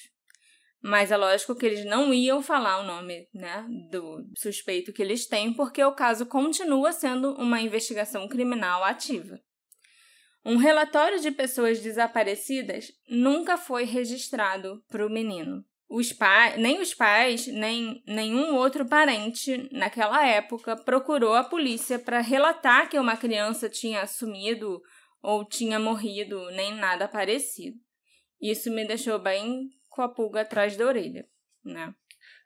Mas 0.83 1.13
é 1.13 1.17
lógico 1.17 1.55
que 1.55 1.65
eles 1.65 1.85
não 1.85 2.13
iam 2.13 2.43
falar 2.43 2.81
o 2.81 2.87
nome 2.87 3.29
né, 3.33 3.65
do 3.89 4.29
suspeito 4.37 4.93
que 4.93 5.01
eles 5.01 5.29
têm, 5.29 5.55
porque 5.55 5.83
o 5.85 5.95
caso 5.95 6.27
continua 6.27 6.91
sendo 6.91 7.35
uma 7.35 7.61
investigação 7.61 8.27
criminal 8.27 8.83
ativa. 8.83 9.39
Um 10.45 10.57
relatório 10.57 11.21
de 11.21 11.31
pessoas 11.31 11.81
desaparecidas 11.81 12.93
nunca 13.09 13.57
foi 13.57 13.85
registrado 13.85 14.83
para 14.89 15.07
o 15.07 15.11
menino. 15.11 15.65
Os 15.89 16.13
pais, 16.13 16.57
nem 16.59 16.81
os 16.81 16.95
pais, 16.95 17.47
nem 17.47 18.03
nenhum 18.07 18.57
outro 18.57 18.89
parente 18.89 19.69
naquela 19.71 20.27
época 20.27 20.75
procurou 20.75 21.35
a 21.35 21.45
polícia 21.45 21.99
para 21.99 22.21
relatar 22.21 22.89
que 22.89 22.99
uma 22.99 23.17
criança 23.17 23.69
tinha 23.69 24.07
sumido 24.07 24.81
ou 25.23 25.45
tinha 25.45 25.79
morrido, 25.79 26.51
nem 26.53 26.75
nada 26.75 27.07
parecido. 27.07 27.77
Isso 28.41 28.73
me 28.73 28.85
deixou 28.87 29.19
bem 29.19 29.69
com 29.89 30.03
a 30.03 30.09
pulga 30.09 30.41
atrás 30.41 30.77
da 30.77 30.87
orelha, 30.87 31.25
né? 31.63 31.95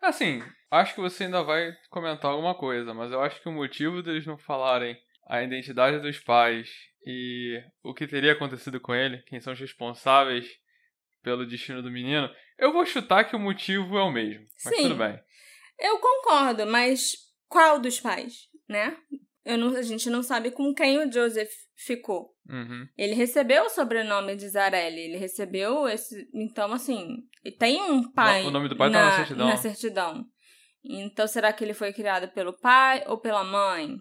Assim, 0.02 0.42
acho 0.70 0.94
que 0.94 1.00
você 1.00 1.24
ainda 1.24 1.42
vai 1.42 1.72
comentar 1.88 2.32
alguma 2.32 2.54
coisa, 2.54 2.92
mas 2.92 3.12
eu 3.12 3.22
acho 3.22 3.40
que 3.40 3.48
o 3.48 3.52
motivo 3.52 4.02
deles 4.02 4.26
não 4.26 4.36
falarem 4.36 4.98
a 5.28 5.42
identidade 5.42 6.00
dos 6.00 6.18
pais 6.18 6.68
e 7.06 7.62
o 7.84 7.94
que 7.94 8.06
teria 8.06 8.32
acontecido 8.32 8.80
com 8.80 8.92
ele, 8.92 9.22
quem 9.28 9.40
são 9.40 9.52
os 9.52 9.60
responsáveis 9.60 10.48
pelo 11.22 11.46
destino 11.46 11.80
do 11.80 11.90
menino, 11.90 12.28
eu 12.58 12.72
vou 12.72 12.84
chutar 12.84 13.24
que 13.24 13.36
o 13.36 13.38
motivo 13.38 13.96
é 13.96 14.02
o 14.02 14.10
mesmo. 14.10 14.44
Mas 14.64 14.76
Sim, 14.76 14.82
tudo 14.82 14.96
bem. 14.96 15.18
Eu 15.78 15.98
concordo, 16.00 16.66
mas 16.66 17.12
qual 17.48 17.78
dos 17.78 18.00
pais, 18.00 18.48
né? 18.68 18.96
Não, 19.44 19.76
a 19.76 19.82
gente 19.82 20.10
não 20.10 20.22
sabe 20.22 20.50
com 20.50 20.74
quem 20.74 20.98
o 20.98 21.12
Joseph 21.12 21.52
ficou. 21.76 22.34
Uhum. 22.48 22.88
Ele 22.98 23.14
recebeu 23.14 23.64
o 23.64 23.68
sobrenome 23.68 24.34
de 24.34 24.48
Zarelli, 24.48 25.02
ele 25.02 25.16
recebeu 25.16 25.86
esse. 25.86 26.28
Então, 26.34 26.72
assim, 26.72 27.18
tem 27.58 27.80
um 27.82 28.10
pai. 28.10 28.44
O 28.44 28.50
nome 28.50 28.68
do 28.68 28.76
pai 28.76 28.90
na, 28.90 28.98
tá 28.98 29.04
na 29.04 29.16
certidão. 29.16 29.46
Na 29.46 29.56
certidão. 29.56 30.24
Então, 30.84 31.28
será 31.28 31.52
que 31.52 31.62
ele 31.62 31.74
foi 31.74 31.92
criado 31.92 32.28
pelo 32.32 32.52
pai 32.52 33.04
ou 33.06 33.18
pela 33.18 33.44
mãe? 33.44 33.96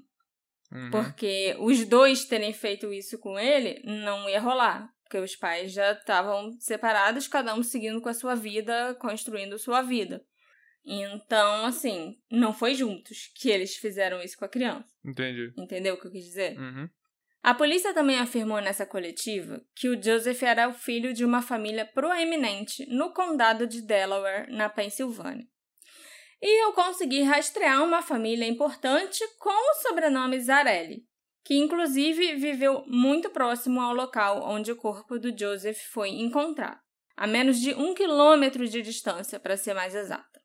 Uhum. 0.76 0.92
Porque 0.92 1.56
os 1.60 1.86
dois 1.86 2.26
terem 2.26 2.54
feito 2.54 2.94
isso 2.94 3.18
com 3.18 3.40
ele 3.40 3.82
não 3.84 4.30
ia 4.30 4.40
rolar. 4.40 4.94
Porque 5.04 5.18
os 5.18 5.36
pais 5.36 5.72
já 5.72 5.94
estavam 5.94 6.52
separados, 6.60 7.28
cada 7.28 7.56
um 7.56 7.64
seguindo 7.64 8.02
com 8.02 8.10
a 8.10 8.14
sua 8.14 8.36
vida, 8.36 8.96
construindo 8.96 9.58
sua 9.58 9.82
vida. 9.82 10.24
Então, 10.84 11.66
assim, 11.66 12.18
não 12.30 12.54
foi 12.54 12.76
juntos 12.76 13.32
que 13.36 13.50
eles 13.50 13.76
fizeram 13.76 14.22
isso 14.22 14.38
com 14.38 14.46
a 14.46 14.50
criança. 14.50 14.94
Entendi. 15.04 15.52
Entendeu 15.58 15.96
o 15.96 16.00
que 16.00 16.08
eu 16.08 16.12
quis 16.12 16.26
dizer? 16.26 16.60
Uhum. 16.60 16.90
A 17.42 17.54
polícia 17.54 17.94
também 17.94 18.20
afirmou 18.20 18.60
nessa 18.60 18.88
coletiva 18.88 19.64
que 19.76 19.88
o 19.88 20.02
Joseph 20.02 20.42
era 20.42 20.68
o 20.68 20.74
filho 20.74 21.14
de 21.14 21.24
uma 21.24 21.44
família 21.44 21.86
proeminente 21.86 22.86
no 22.88 23.14
condado 23.14 23.68
de 23.68 23.84
Delaware, 23.84 24.52
na 24.52 24.68
Pensilvânia. 24.68 25.48
E 26.42 26.64
eu 26.64 26.74
consegui 26.74 27.22
rastrear 27.22 27.84
uma 27.84 28.02
família 28.02 28.48
importante 28.48 29.24
com 29.40 29.50
o 29.50 29.76
sobrenome 29.82 30.40
Zarelli, 30.40 31.04
que 31.44 31.56
inclusive 31.56 32.36
viveu 32.36 32.84
muito 32.88 33.30
próximo 33.30 33.80
ao 33.80 33.94
local 33.94 34.44
onde 34.44 34.72
o 34.72 34.76
corpo 34.76 35.20
do 35.20 35.36
Joseph 35.38 35.80
foi 35.92 36.10
encontrado, 36.10 36.80
a 37.16 37.26
menos 37.26 37.60
de 37.60 37.74
um 37.74 37.94
quilômetro 37.94 38.68
de 38.68 38.82
distância, 38.82 39.40
para 39.40 39.56
ser 39.56 39.74
mais 39.74 39.96
exata. 39.96 40.42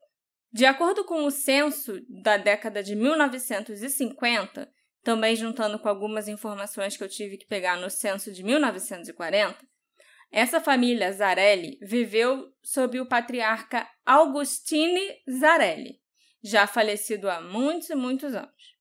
De 0.53 0.65
acordo 0.65 1.05
com 1.05 1.25
o 1.25 1.31
censo 1.31 2.01
da 2.09 2.37
década 2.37 2.83
de 2.83 2.95
1950, 2.95 4.69
também 5.03 5.35
juntando 5.35 5.79
com 5.79 5.89
algumas 5.89 6.27
informações 6.27 6.95
que 6.95 7.03
eu 7.03 7.09
tive 7.09 7.37
que 7.37 7.47
pegar 7.47 7.77
no 7.77 7.89
censo 7.89 8.31
de 8.31 8.43
1940, 8.43 9.57
essa 10.31 10.61
família 10.61 11.11
Zarelli 11.11 11.77
viveu 11.81 12.53
sob 12.63 12.99
o 12.99 13.05
patriarca 13.05 13.87
Augustine 14.05 15.01
Zarelli, 15.29 15.99
já 16.41 16.65
falecido 16.65 17.29
há 17.29 17.41
muitos 17.41 17.89
e 17.89 17.95
muitos 17.95 18.33
anos. 18.33 18.71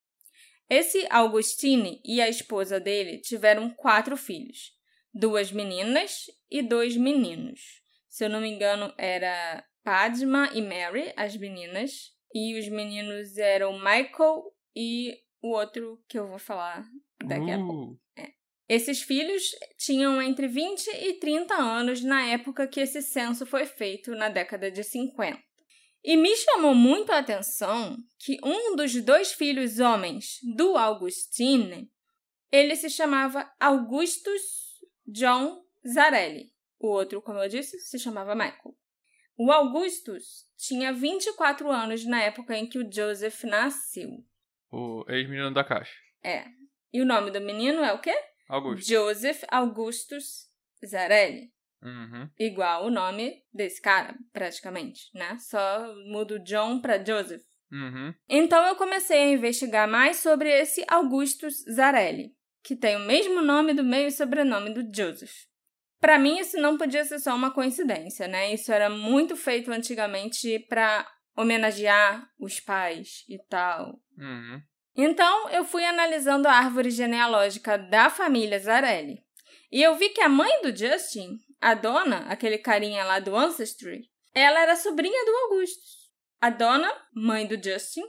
Esse 0.69 1.05
Augustine 1.11 2.01
e 2.05 2.21
a 2.21 2.29
esposa 2.29 2.79
dele 2.79 3.19
tiveram 3.19 3.69
quatro 3.71 4.17
filhos, 4.17 4.73
duas 5.13 5.51
meninas 5.51 6.27
e 6.49 6.63
dois 6.63 6.97
meninos. 6.97 7.83
Se 8.09 8.25
eu 8.25 8.31
não 8.31 8.41
me 8.41 8.49
engano, 8.49 8.95
era 8.97 9.65
Padma 9.83 10.51
e 10.55 10.63
Mary, 10.63 11.13
as 11.17 11.37
meninas, 11.37 12.13
e 12.33 12.57
os 12.57 12.69
meninos 12.69 13.37
eram 13.37 13.73
Michael 13.79 14.55
e 14.77 15.19
o 15.43 15.49
outro 15.49 16.01
que 16.09 16.17
eu 16.17 16.29
vou 16.29 16.39
falar 16.39 16.85
daqui 17.25 17.51
uh. 17.51 17.55
a 17.55 17.59
pouco. 17.59 18.01
É. 18.17 18.40
Esses 18.71 19.03
filhos 19.03 19.43
tinham 19.77 20.23
entre 20.23 20.47
20 20.47 20.87
e 20.91 21.15
30 21.15 21.57
anos 21.57 22.05
na 22.05 22.27
época 22.27 22.69
que 22.69 22.79
esse 22.79 23.03
censo 23.03 23.45
foi 23.45 23.67
feito, 23.67 24.13
na 24.13 24.29
década 24.29 24.71
de 24.71 24.85
50. 24.85 25.43
E 26.05 26.17
me 26.17 26.37
chamou 26.37 26.73
muito 26.73 27.11
a 27.11 27.19
atenção 27.19 27.97
que 28.17 28.39
um 28.45 28.77
dos 28.77 28.95
dois 29.03 29.33
filhos 29.33 29.81
homens 29.81 30.39
do 30.55 30.77
Augustine, 30.77 31.91
ele 32.53 32.77
se 32.77 32.89
chamava 32.89 33.53
Augustus 33.59 34.41
John 35.05 35.65
Zarelli. 35.85 36.53
O 36.79 36.91
outro, 36.91 37.21
como 37.21 37.41
eu 37.41 37.49
disse, 37.49 37.77
se 37.81 37.99
chamava 37.99 38.37
Michael. 38.37 38.77
O 39.37 39.51
Augustus 39.51 40.47
tinha 40.57 40.93
24 40.93 41.69
anos 41.69 42.05
na 42.05 42.23
época 42.23 42.57
em 42.57 42.69
que 42.69 42.79
o 42.79 42.89
Joseph 42.89 43.43
nasceu. 43.43 44.11
O 44.71 45.05
ex-menino 45.09 45.53
da 45.53 45.65
caixa. 45.65 45.99
É. 46.23 46.45
E 46.93 47.03
o 47.03 47.05
nome 47.05 47.33
do 47.33 47.41
menino 47.41 47.83
é 47.83 47.93
o 47.93 48.01
quê? 48.01 48.15
Augusto. 48.51 48.89
Joseph 48.89 49.43
Augustus 49.49 50.49
Zarelli. 50.85 51.53
Uhum. 51.83 52.29
Igual 52.39 52.87
o 52.87 52.91
nome 52.91 53.43
desse 53.53 53.81
cara, 53.81 54.15
praticamente, 54.33 55.09
né? 55.15 55.39
Só 55.39 55.95
muda 56.07 56.35
o 56.35 56.43
John 56.43 56.81
para 56.81 57.03
Joseph. 57.03 57.43
Uhum. 57.73 58.13
Então 58.29 58.67
eu 58.67 58.75
comecei 58.75 59.19
a 59.19 59.33
investigar 59.33 59.89
mais 59.89 60.17
sobre 60.19 60.51
esse 60.51 60.85
Augustus 60.89 61.65
Zarelli, 61.73 62.35
que 62.63 62.77
tem 62.77 62.97
o 62.97 63.07
mesmo 63.07 63.41
nome 63.41 63.73
do 63.73 63.85
meio 63.85 64.09
e 64.09 64.13
sobrenome 64.13 64.75
do 64.75 64.83
Joseph. 64.95 65.33
Para 66.01 66.19
mim, 66.19 66.39
isso 66.39 66.57
não 66.59 66.77
podia 66.77 67.05
ser 67.05 67.19
só 67.19 67.35
uma 67.35 67.53
coincidência, 67.53 68.27
né? 68.27 68.53
Isso 68.53 68.73
era 68.73 68.89
muito 68.91 69.37
feito 69.37 69.71
antigamente 69.71 70.59
para 70.61 71.07
homenagear 71.37 72.29
os 72.39 72.59
pais 72.59 73.25
e 73.29 73.39
tal. 73.49 74.01
Uhum. 74.19 74.63
Então, 75.03 75.49
eu 75.49 75.65
fui 75.65 75.83
analisando 75.85 76.47
a 76.47 76.53
árvore 76.53 76.91
genealógica 76.91 77.79
da 77.79 78.11
família 78.11 78.59
Zarelli. 78.59 79.25
E 79.73 79.83
eu 79.83 79.95
vi 79.95 80.11
que 80.11 80.21
a 80.21 80.29
mãe 80.29 80.61
do 80.63 80.77
Justin, 80.77 81.39
a 81.59 81.73
dona, 81.73 82.27
aquele 82.29 82.59
carinha 82.59 83.03
lá 83.05 83.19
do 83.19 83.35
Ancestry, 83.35 84.03
ela 84.35 84.61
era 84.61 84.77
sobrinha 84.77 85.25
do 85.25 85.31
Augustus. 85.31 86.11
A 86.39 86.51
dona, 86.51 86.93
mãe 87.15 87.47
do 87.47 87.55
Justin, 87.55 88.03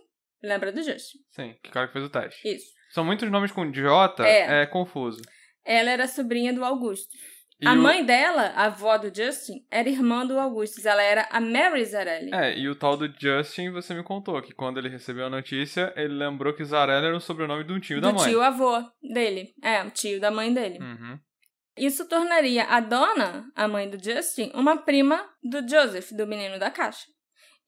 lembra 0.44 0.72
do 0.72 0.84
Justin? 0.84 1.20
Sim, 1.30 1.56
que 1.64 1.72
cara 1.72 1.88
que 1.88 1.94
fez 1.94 2.06
o 2.06 2.10
teste. 2.10 2.46
Isso. 2.46 2.68
São 2.92 3.06
muitos 3.06 3.32
nomes 3.32 3.52
com 3.52 3.72
J, 3.72 4.28
é, 4.28 4.64
é 4.64 4.66
confuso. 4.66 5.22
Ela 5.64 5.92
era 5.92 6.08
sobrinha 6.10 6.52
do 6.52 6.66
Augusto. 6.66 7.16
E 7.62 7.68
a 7.68 7.74
o... 7.74 7.78
mãe 7.78 8.04
dela, 8.04 8.54
a 8.56 8.66
avó 8.66 8.98
do 8.98 9.14
Justin, 9.14 9.64
era 9.70 9.88
irmã 9.88 10.26
do 10.26 10.40
Augustus. 10.40 10.84
Ela 10.84 11.04
era 11.04 11.28
a 11.30 11.40
Mary 11.40 11.86
Zarelli. 11.86 12.34
É, 12.34 12.58
e 12.58 12.68
o 12.68 12.76
tal 12.76 12.98
do 12.98 13.08
Justin, 13.08 13.70
você 13.70 13.94
me 13.94 14.04
contou 14.04 14.42
que 14.42 14.52
quando 14.52 14.80
ele 14.80 14.90
recebeu 14.90 15.28
a 15.28 15.30
notícia, 15.30 15.94
ele 15.96 16.16
lembrou 16.16 16.54
que 16.54 16.66
Zarelli 16.66 17.06
era 17.06 17.16
o 17.16 17.22
sobrenome 17.22 17.64
de 17.64 17.72
um 17.72 17.80
tio 17.80 18.02
do 18.02 18.08
da 18.08 18.14
mãe. 18.14 18.30
Tio 18.30 18.42
avô 18.42 18.84
dele. 19.02 19.54
É, 19.64 19.84
o 19.84 19.92
tio 19.92 20.20
da 20.20 20.32
mãe 20.32 20.52
dele. 20.52 20.80
Uhum. 20.80 21.20
Isso 21.78 22.08
tornaria 22.10 22.64
a 22.64 22.80
dona, 22.80 23.46
a 23.56 23.68
mãe 23.68 23.90
do 23.90 24.04
Justin, 24.04 24.52
uma 24.56 24.78
prima 24.78 25.24
do 25.44 25.62
Joseph, 25.68 26.12
do 26.12 26.26
menino 26.26 26.58
da 26.58 26.72
caixa. 26.72 27.06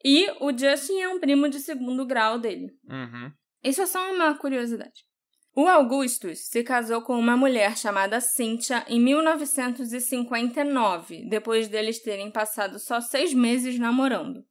E 0.03 0.27
o 0.41 0.51
Justin 0.57 0.99
é 1.01 1.07
um 1.07 1.19
primo 1.19 1.47
de 1.47 1.59
segundo 1.59 2.05
grau 2.05 2.39
dele. 2.39 2.67
Uhum. 2.89 3.31
Isso 3.63 3.81
é 3.81 3.85
só 3.85 4.11
uma 4.11 4.35
curiosidade. 4.37 5.05
O 5.55 5.67
Augustus 5.67 6.47
se 6.47 6.63
casou 6.63 7.03
com 7.03 7.15
uma 7.15 7.37
mulher 7.37 7.77
chamada 7.77 8.19
Cynthia 8.19 8.83
em 8.87 8.99
1959, 8.99 11.29
depois 11.29 11.67
deles 11.67 12.01
terem 12.01 12.31
passado 12.31 12.79
só 12.79 12.99
seis 12.99 13.35
meses 13.35 13.77
namorando. 13.77 14.43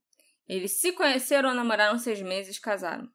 Eles 0.49 0.79
se 0.79 0.93
conheceram, 0.93 1.53
namoraram 1.55 1.99
seis 1.99 2.23
meses, 2.23 2.61
casaram. 2.61 3.09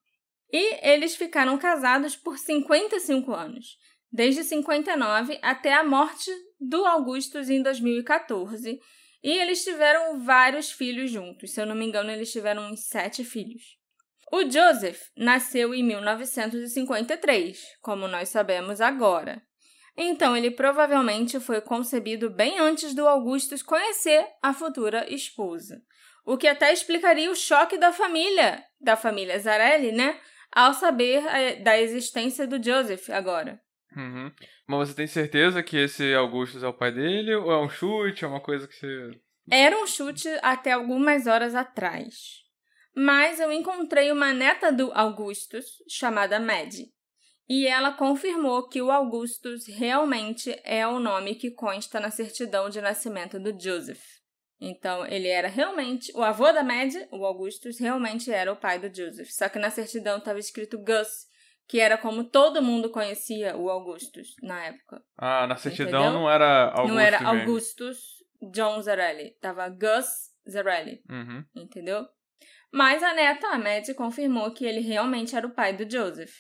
E 0.52 0.86
eles 0.86 1.16
ficaram 1.16 1.58
casados 1.58 2.14
por 2.14 2.38
55 2.38 3.34
anos, 3.34 3.78
desde 4.12 4.44
59 4.44 5.40
até 5.42 5.74
a 5.74 5.82
morte 5.82 6.30
do 6.60 6.86
Augustus 6.86 7.50
em 7.50 7.64
2014. 7.64 8.82
E 9.24 9.32
eles 9.32 9.64
tiveram 9.64 10.20
vários 10.20 10.70
filhos 10.70 11.10
juntos. 11.10 11.54
Se 11.54 11.62
eu 11.62 11.66
não 11.66 11.76
me 11.76 11.86
engano, 11.86 12.12
eles 12.12 12.34
tiveram 12.34 12.70
uns 12.70 12.88
sete 12.88 13.24
filhos. 13.24 13.77
O 14.32 14.42
Joseph 14.44 15.04
nasceu 15.16 15.74
em 15.74 15.84
1953, 15.84 17.60
como 17.82 18.08
nós 18.08 18.28
sabemos 18.30 18.82
agora. 18.82 19.42
Então, 19.96 20.36
ele 20.36 20.52
provavelmente 20.52 21.40
foi 21.40 21.62
concebido 21.62 22.30
bem 22.30 22.60
antes 22.60 22.94
do 22.94 23.08
Augustus 23.08 23.64
conhecer 23.64 24.28
a 24.44 24.54
futura 24.54 25.12
esposa. 25.12 25.82
O 26.26 26.38
que 26.38 26.48
até 26.48 26.74
explicaria 26.74 27.32
o 27.32 27.36
choque 27.36 27.78
da 27.78 27.94
família, 27.94 28.64
da 28.80 28.98
família 28.98 29.40
Zarelli, 29.40 29.94
né? 29.94 30.20
Ao 30.52 30.74
saber 30.74 31.26
eh, 31.26 31.56
da 31.62 31.80
existência 31.80 32.46
do 32.46 32.62
Joseph 32.62 33.10
agora. 33.10 33.60
Uhum. 33.96 34.32
Mas 34.68 34.90
você 34.90 34.96
tem 34.96 35.08
certeza 35.08 35.64
que 35.64 35.78
esse 35.78 36.14
Augustus 36.14 36.64
é 36.64 36.68
o 36.68 36.74
pai 36.74 36.92
dele? 36.92 37.34
Ou 37.34 37.52
é 37.52 37.60
um 37.60 37.70
chute? 37.70 38.26
É 38.26 38.28
uma 38.28 38.42
coisa 38.42 38.68
que 38.68 38.76
você. 38.76 39.12
Era 39.50 39.82
um 39.82 39.88
chute 39.88 40.28
até 40.42 40.74
algumas 40.74 41.28
horas 41.28 41.56
atrás 41.56 42.46
mas 42.98 43.40
eu 43.40 43.52
encontrei 43.52 44.12
uma 44.12 44.34
neta 44.34 44.72
do 44.72 44.92
Augustus, 44.92 45.84
chamada 45.88 46.40
Maddie, 46.40 46.92
e 47.48 47.68
ela 47.68 47.92
confirmou 47.92 48.68
que 48.68 48.82
o 48.82 48.90
Augustus 48.90 49.68
realmente 49.68 50.60
é 50.64 50.88
o 50.88 50.98
nome 50.98 51.36
que 51.36 51.52
consta 51.52 52.00
na 52.00 52.10
certidão 52.10 52.72
de 52.72 52.82
nascimento 52.82 53.40
do 53.40 53.56
Joseph. 53.58 54.04
Então, 54.60 55.06
ele 55.06 55.28
era 55.28 55.48
realmente 55.48 56.12
o 56.16 56.24
avô 56.24 56.52
da 56.52 56.64
Maddie, 56.64 57.08
o 57.12 57.24
Augustus 57.24 57.80
realmente 57.80 58.32
era 58.32 58.52
o 58.52 58.56
pai 58.56 58.80
do 58.80 58.88
Joseph. 58.88 59.30
Só 59.30 59.48
que 59.48 59.60
na 59.60 59.70
certidão 59.70 60.18
estava 60.18 60.40
escrito 60.40 60.80
Gus, 60.80 61.28
que 61.68 61.80
era 61.80 62.00
como 62.00 62.24
todo 62.24 62.64
mundo 62.64 62.90
conhecia 62.90 63.56
o 63.56 63.70
Augustus 63.70 64.30
na 64.42 64.66
época. 64.66 65.04
Ah, 65.16 65.46
na 65.46 65.56
certidão 65.56 66.02
Entendeu? 66.02 66.20
não 66.20 66.28
era 66.28 66.72
Augustus. 66.72 66.90
Não 66.90 67.00
era 67.00 67.28
Augustus 67.28 67.98
John 68.52 68.82
Zarelli, 68.82 69.38
tava 69.40 69.70
Gus 69.70 70.32
Zarelli. 70.50 71.04
Uhum. 71.08 71.46
Entendeu? 71.56 72.08
Mas 72.72 73.02
a 73.02 73.14
neta, 73.14 73.48
a 73.48 73.58
Maddie, 73.58 73.94
confirmou 73.94 74.52
que 74.52 74.66
ele 74.66 74.82
realmente 74.82 75.36
era 75.36 75.48
o 75.48 75.54
pai 75.54 75.74
do 75.74 75.90
Joseph. 75.90 76.34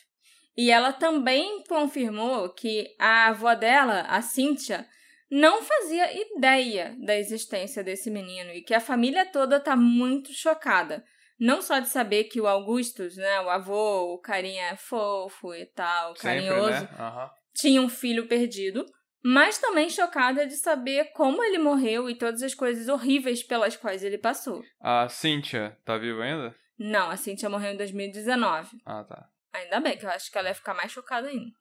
E 0.57 0.71
ela 0.71 0.91
também 0.91 1.63
confirmou 1.69 2.49
que 2.49 2.87
a 2.99 3.27
avó 3.27 3.53
dela, 3.53 4.01
a 4.01 4.21
Cynthia, 4.21 4.87
não 5.29 5.61
fazia 5.61 6.09
ideia 6.35 6.95
da 6.99 7.15
existência 7.15 7.83
desse 7.83 8.09
menino 8.09 8.51
e 8.51 8.61
que 8.61 8.73
a 8.73 8.79
família 8.79 9.25
toda 9.25 9.57
está 9.57 9.75
muito 9.75 10.33
chocada. 10.33 11.03
Não 11.39 11.61
só 11.61 11.79
de 11.79 11.89
saber 11.89 12.23
que 12.25 12.41
o 12.41 12.47
Augustus, 12.47 13.15
né, 13.15 13.41
o 13.41 13.49
avô, 13.49 14.13
o 14.13 14.19
carinha 14.19 14.75
fofo 14.75 15.53
e 15.53 15.65
tal, 15.67 16.15
Sempre, 16.15 16.47
carinhoso, 16.47 16.69
né? 16.69 16.89
uhum. 16.99 17.29
tinha 17.55 17.81
um 17.81 17.89
filho 17.89 18.27
perdido, 18.27 18.83
mas 19.23 19.58
também 19.58 19.89
chocada 19.89 20.45
de 20.45 20.56
saber 20.56 21.12
como 21.13 21.43
ele 21.43 21.58
morreu 21.58 22.10
e 22.10 22.15
todas 22.15 22.41
as 22.41 22.53
coisas 22.53 22.88
horríveis 22.88 23.43
pelas 23.43 23.75
quais 23.75 24.03
ele 24.03 24.17
passou. 24.17 24.63
A 24.80 25.08
Cynthia 25.10 25.77
tá 25.84 25.97
viva 25.97 26.23
ainda? 26.23 26.56
Não, 26.77 27.10
a 27.10 27.15
Cynthia 27.15 27.49
morreu 27.49 27.73
em 27.73 27.77
2019. 27.77 28.77
Ah, 28.86 29.03
tá. 29.03 29.27
Ainda 29.53 29.80
bem, 29.80 29.97
que 29.97 30.06
eu 30.06 30.10
acho 30.10 30.32
que 30.32 30.38
ela 30.38 30.49
ia 30.49 30.56
ficar 30.56 30.73
mais 30.73 30.91
chocada 30.91 31.27
ainda. 31.27 31.51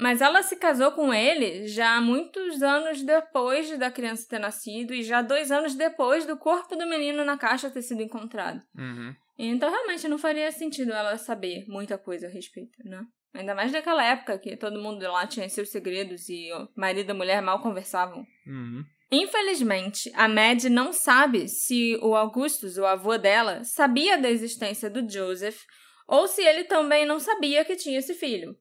Mas 0.00 0.20
ela 0.20 0.42
se 0.42 0.56
casou 0.56 0.92
com 0.92 1.12
ele 1.12 1.66
já 1.66 2.00
muitos 2.00 2.62
anos 2.62 3.02
depois 3.02 3.76
da 3.78 3.90
criança 3.90 4.28
ter 4.28 4.38
nascido 4.38 4.94
e 4.94 5.02
já 5.02 5.20
dois 5.22 5.50
anos 5.50 5.74
depois 5.74 6.24
do 6.24 6.36
corpo 6.36 6.76
do 6.76 6.86
menino 6.86 7.24
na 7.24 7.36
caixa 7.36 7.70
ter 7.70 7.82
sido 7.82 8.00
encontrado. 8.00 8.62
Uhum. 8.76 9.14
Então 9.36 9.70
realmente 9.70 10.06
não 10.06 10.18
faria 10.18 10.50
sentido 10.52 10.92
ela 10.92 11.16
saber 11.16 11.64
muita 11.66 11.98
coisa 11.98 12.28
a 12.28 12.30
respeito, 12.30 12.78
né? 12.84 13.04
Ainda 13.34 13.54
mais 13.54 13.70
naquela 13.72 14.04
época 14.04 14.38
que 14.38 14.56
todo 14.56 14.80
mundo 14.80 15.00
lá 15.02 15.26
tinha 15.26 15.48
seus 15.48 15.70
segredos 15.70 16.28
e 16.28 16.50
o 16.52 16.68
marido 16.76 17.10
e 17.10 17.12
a 17.12 17.14
mulher 17.14 17.42
mal 17.42 17.60
conversavam. 17.60 18.26
Uhum. 18.46 18.84
Infelizmente, 19.10 20.10
a 20.14 20.28
Mad 20.28 20.64
não 20.64 20.92
sabe 20.92 21.48
se 21.48 21.96
o 22.02 22.14
Augustus, 22.14 22.76
o 22.76 22.84
avô 22.84 23.16
dela, 23.16 23.64
sabia 23.64 24.18
da 24.18 24.28
existência 24.28 24.90
do 24.90 25.08
Joseph 25.08 25.60
ou 26.06 26.26
se 26.26 26.42
ele 26.42 26.64
também 26.64 27.06
não 27.06 27.18
sabia 27.18 27.64
que 27.64 27.76
tinha 27.76 27.98
esse 27.98 28.14
filho. 28.14 28.56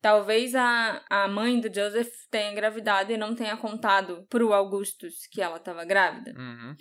Talvez 0.00 0.54
a, 0.54 1.04
a 1.10 1.28
mãe 1.28 1.60
do 1.60 1.72
Joseph 1.72 2.10
tenha 2.30 2.50
engravidado 2.50 3.12
e 3.12 3.18
não 3.18 3.34
tenha 3.34 3.56
contado 3.56 4.26
pro 4.30 4.52
Augustus 4.52 5.26
que 5.30 5.42
ela 5.42 5.56
estava 5.56 5.84
grávida. 5.84 6.32
Uhum. 6.36 6.74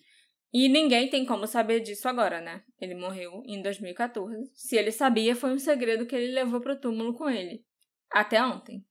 E 0.52 0.68
ninguém 0.68 1.10
tem 1.10 1.26
como 1.26 1.46
saber 1.46 1.80
disso 1.80 2.08
agora, 2.08 2.42
né? 2.42 2.64
Ele 2.82 2.96
morreu 2.96 3.44
em 3.46 3.62
2014. 3.62 4.50
Se 4.54 4.76
ele 4.76 4.92
sabia, 4.92 5.36
foi 5.36 5.52
um 5.52 5.60
segredo 5.60 6.06
que 6.06 6.16
ele 6.16 6.34
levou 6.34 6.60
pro 6.60 6.80
túmulo 6.80 7.14
com 7.14 7.30
ele. 7.30 7.64
Até 8.12 8.44
ontem. 8.44 8.84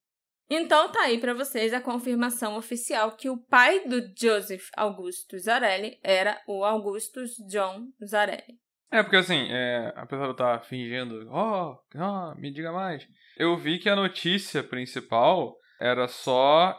Então 0.51 0.91
tá 0.91 1.03
aí 1.03 1.19
para 1.19 1.35
vocês 1.35 1.75
a 1.75 1.81
confirmação 1.81 2.57
oficial 2.57 3.17
que 3.17 3.29
o 3.29 3.37
pai 3.37 3.87
do 3.87 4.01
Joseph 4.17 4.69
Augustus 4.77 5.43
Zarelli 5.43 5.99
era 6.03 6.41
o 6.47 6.65
Augustus 6.65 7.33
John 7.51 7.89
Zarelli. 8.03 8.59
É, 8.91 9.03
porque 9.03 9.17
assim, 9.17 9.47
é, 9.51 9.93
apesar 9.95 10.23
de 10.23 10.29
eu 10.29 10.33
estar 10.33 10.61
fingindo, 10.65 11.29
oh, 11.31 11.77
oh, 11.95 12.35
me 12.41 12.51
diga 12.51 12.73
mais, 12.73 13.07
eu 13.37 13.55
vi 13.59 13.79
que 13.79 13.91
a 13.91 13.97
notícia 13.97 14.63
principal 14.63 15.59
era 15.79 16.09
só. 16.09 16.77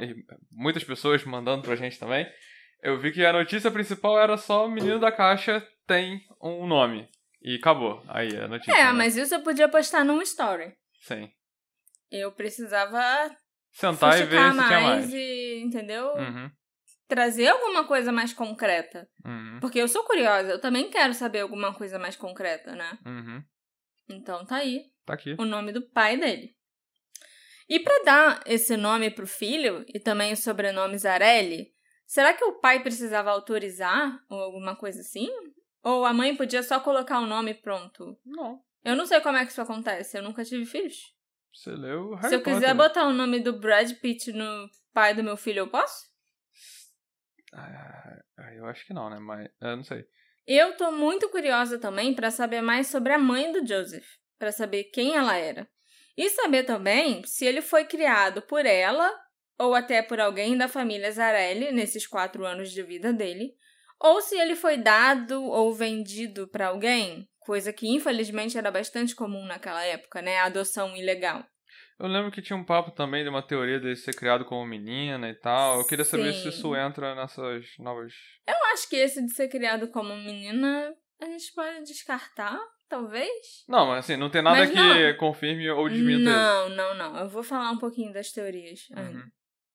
muitas 0.51 0.83
pessoas 0.83 1.23
mandando 1.23 1.61
pra 1.61 1.75
gente 1.75 1.99
também. 1.99 2.27
Eu 2.81 2.97
vi 2.99 3.11
que 3.11 3.25
a 3.25 3.33
notícia 3.33 3.69
principal 3.71 4.19
era 4.19 4.37
só 4.37 4.65
o 4.65 4.71
menino 4.71 4.99
da 4.99 5.11
caixa 5.11 5.65
tem 5.85 6.21
um 6.41 6.65
nome. 6.67 7.09
E 7.41 7.55
acabou. 7.55 8.03
Aí 8.07 8.35
a 8.37 8.47
notícia. 8.47 8.71
É, 8.71 8.85
né? 8.85 8.91
mas 8.93 9.15
isso 9.15 9.33
eu 9.35 9.41
podia 9.43 9.67
postar 9.69 10.03
num 10.03 10.21
story. 10.21 10.73
Sim. 11.01 11.29
Eu 12.11 12.31
precisava 12.31 12.99
Sentar 13.71 14.19
e 14.19 14.23
ver 14.23 14.39
se 14.51 14.57
tinha 14.67 14.81
mais. 14.81 15.13
e, 15.13 15.61
entendeu? 15.63 16.07
Uhum, 16.15 16.49
Trazer 17.07 17.47
alguma 17.47 17.85
coisa 17.85 18.11
mais 18.11 18.33
concreta. 18.33 19.07
uhum, 19.25 19.59
Porque 19.61 19.79
eu 19.79 19.87
sou 19.87 20.03
curiosa, 20.03 20.49
eu 20.51 20.59
também 20.61 20.89
quero 20.89 21.13
saber 21.13 21.39
alguma 21.41 21.73
coisa 21.73 21.97
mais 21.99 22.15
concreta, 22.15 22.75
né? 22.75 22.97
uhum. 23.05 23.43
Então 24.09 24.43
tá 24.45 24.57
aí 24.57 24.85
Tá 25.05 25.13
aqui. 25.13 25.35
o 25.37 25.45
nome 25.45 25.71
do 25.71 25.87
pai 25.91 26.17
dele. 26.17 26.55
E 27.69 27.79
para 27.79 28.03
dar 28.03 28.43
esse 28.47 28.75
nome 28.75 29.11
pro 29.11 29.27
filho 29.27 29.85
e 29.93 29.99
também 29.99 30.33
o 30.33 30.37
sobrenome 30.37 30.97
Zarelli, 30.97 31.67
será 32.09 32.33
que 32.33 32.43
o 32.43 32.53
pai 32.59 32.81
precisava 32.81 33.29
autorizar 33.29 34.19
ou 34.27 34.39
alguma 34.39 34.75
coisa 34.75 35.01
assim? 35.01 35.29
Ou 35.83 36.03
a 36.05 36.11
mãe 36.11 36.35
podia 36.35 36.63
só 36.63 36.79
colocar 36.79 37.19
o 37.19 37.27
nome 37.27 37.51
e 37.51 37.53
pronto? 37.53 38.19
Não. 38.25 38.59
Eu 38.83 38.95
não 38.95 39.05
sei 39.05 39.21
como 39.21 39.37
é 39.37 39.45
que 39.45 39.51
isso 39.51 39.61
acontece, 39.61 40.17
eu 40.17 40.23
nunca 40.23 40.43
tive 40.43 40.65
filhos. 40.65 41.13
Você 41.53 41.69
leu 41.69 42.15
Harry 42.15 42.29
Se 42.29 42.35
eu 42.35 42.41
quiser 42.43 42.75
Potter. 42.75 42.75
botar 42.75 43.05
o 43.05 43.13
nome 43.13 43.39
do 43.39 43.59
Brad 43.59 43.91
Pitt 44.01 44.31
no 44.33 44.67
pai 44.91 45.13
do 45.13 45.23
meu 45.23 45.37
filho, 45.37 45.59
eu 45.59 45.69
posso? 45.69 46.07
Ah, 47.53 48.19
eu 48.55 48.65
acho 48.65 48.85
que 48.87 48.93
não, 48.93 49.09
né? 49.09 49.19
Mas 49.19 49.47
eu 49.61 49.77
não 49.77 49.83
sei. 49.83 50.03
Eu 50.47 50.75
tô 50.77 50.91
muito 50.91 51.29
curiosa 51.29 51.77
também 51.77 52.15
para 52.15 52.31
saber 52.31 52.61
mais 52.61 52.87
sobre 52.87 53.13
a 53.13 53.19
mãe 53.19 53.51
do 53.51 53.65
Joseph, 53.65 54.07
para 54.39 54.51
saber 54.51 54.85
quem 54.85 55.15
ela 55.15 55.37
era. 55.37 55.69
E 56.17 56.27
saber 56.31 56.63
também 56.63 57.23
se 57.23 57.45
ele 57.45 57.61
foi 57.61 57.85
criado 57.85 58.41
por 58.41 58.65
ela 58.65 59.09
ou 59.59 59.75
até 59.75 60.01
por 60.01 60.19
alguém 60.19 60.57
da 60.57 60.69
família 60.69 61.11
Zarelli 61.11 61.71
nesses 61.71 62.07
quatro 62.07 62.45
anos 62.45 62.71
de 62.71 62.81
vida 62.81 63.11
dele, 63.11 63.53
ou 63.99 64.21
se 64.21 64.37
ele 64.39 64.55
foi 64.55 64.77
dado 64.77 65.43
ou 65.43 65.73
vendido 65.73 66.47
para 66.47 66.67
alguém, 66.67 67.27
coisa 67.39 67.73
que 67.73 67.87
infelizmente 67.87 68.57
era 68.57 68.71
bastante 68.71 69.13
comum 69.13 69.45
naquela 69.45 69.83
época, 69.83 70.21
né? 70.21 70.37
A 70.37 70.45
adoção 70.45 70.95
ilegal. 70.95 71.43
Eu 71.99 72.07
lembro 72.07 72.31
que 72.31 72.41
tinha 72.41 72.55
um 72.55 72.63
papo 72.63 72.91
também 72.91 73.23
de 73.23 73.29
uma 73.29 73.45
teoria 73.45 73.77
dele 73.77 73.97
ser 73.97 74.15
criado 74.15 74.45
como 74.45 74.65
menina 74.65 75.29
e 75.29 75.33
tal. 75.33 75.79
Eu 75.79 75.85
queria 75.85 76.05
saber 76.05 76.31
se 76.31 76.43
Sim. 76.43 76.49
isso 76.49 76.73
entra 76.73 77.13
nessas 77.13 77.65
novas. 77.77 78.13
Eu 78.47 78.55
acho 78.71 78.87
que 78.87 78.95
esse 78.95 79.21
de 79.21 79.33
ser 79.33 79.49
criado 79.49 79.89
como 79.89 80.15
menina 80.15 80.95
a 81.21 81.25
gente 81.25 81.51
pode 81.53 81.83
descartar, 81.83 82.57
talvez. 82.87 83.65
Não, 83.67 83.87
mas 83.87 84.05
assim, 84.05 84.15
não 84.15 84.29
tem 84.29 84.41
nada 84.41 84.59
Mas 84.59 84.69
que 84.69 84.75
não. 84.75 85.17
confirme 85.17 85.69
ou 85.69 85.89
desminta 85.89 86.21
isso. 86.21 86.29
Não, 86.29 86.69
não, 86.69 86.93
não. 86.95 87.17
Eu 87.19 87.27
vou 87.27 87.43
falar 87.43 87.71
um 87.71 87.77
pouquinho 87.77 88.13
das 88.13 88.31
teorias. 88.31 88.87
Uhum. 88.91 89.23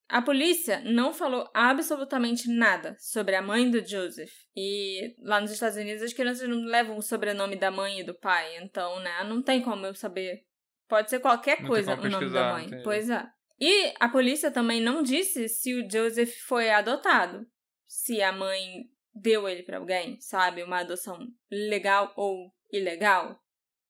A 0.09 0.21
polícia 0.21 0.81
não 0.81 1.15
falou 1.15 1.51
absolutamente 1.55 2.49
nada 2.49 2.95
sobre 2.99 3.35
a 3.35 3.43
mãe 3.43 3.71
do 3.71 3.85
Joseph. 3.87 4.33
E 4.55 5.15
lá 5.21 5.41
nos 5.41 5.51
Estados 5.51 5.77
Unidos 5.77 6.03
as 6.03 6.13
crianças 6.13 6.49
não 6.49 6.65
levam 6.65 6.97
o 6.99 7.03
sobrenome 7.03 7.57
da 7.57 7.71
mãe 7.71 8.01
e 8.01 8.05
do 8.05 8.15
pai. 8.15 8.59
Então, 8.59 9.01
né, 9.01 9.25
não 9.25 9.43
tem 9.43 9.63
como 9.63 9.87
eu 9.87 9.95
saber. 9.95 10.45
Pode 10.87 11.09
ser 11.09 11.21
qualquer 11.21 11.63
Não 11.63 11.69
coisa 11.69 11.95
o 11.95 12.09
nome 12.09 12.31
da 12.31 12.53
mãe. 12.53 12.83
Pois 12.83 13.09
é. 13.09 13.27
E 13.59 13.95
a 13.99 14.09
polícia 14.09 14.51
também 14.51 14.81
não 14.81 15.03
disse 15.03 15.49
se 15.49 15.75
o 15.75 15.89
Joseph 15.91 16.35
foi 16.47 16.71
adotado. 16.71 17.47
Se 17.87 18.21
a 18.21 18.33
mãe 18.33 18.85
deu 19.15 19.49
ele 19.49 19.63
pra 19.63 19.79
alguém, 19.79 20.21
sabe? 20.21 20.63
Uma 20.63 20.81
adoção 20.81 21.19
legal 21.51 22.13
ou 22.17 22.53
ilegal. 22.73 23.41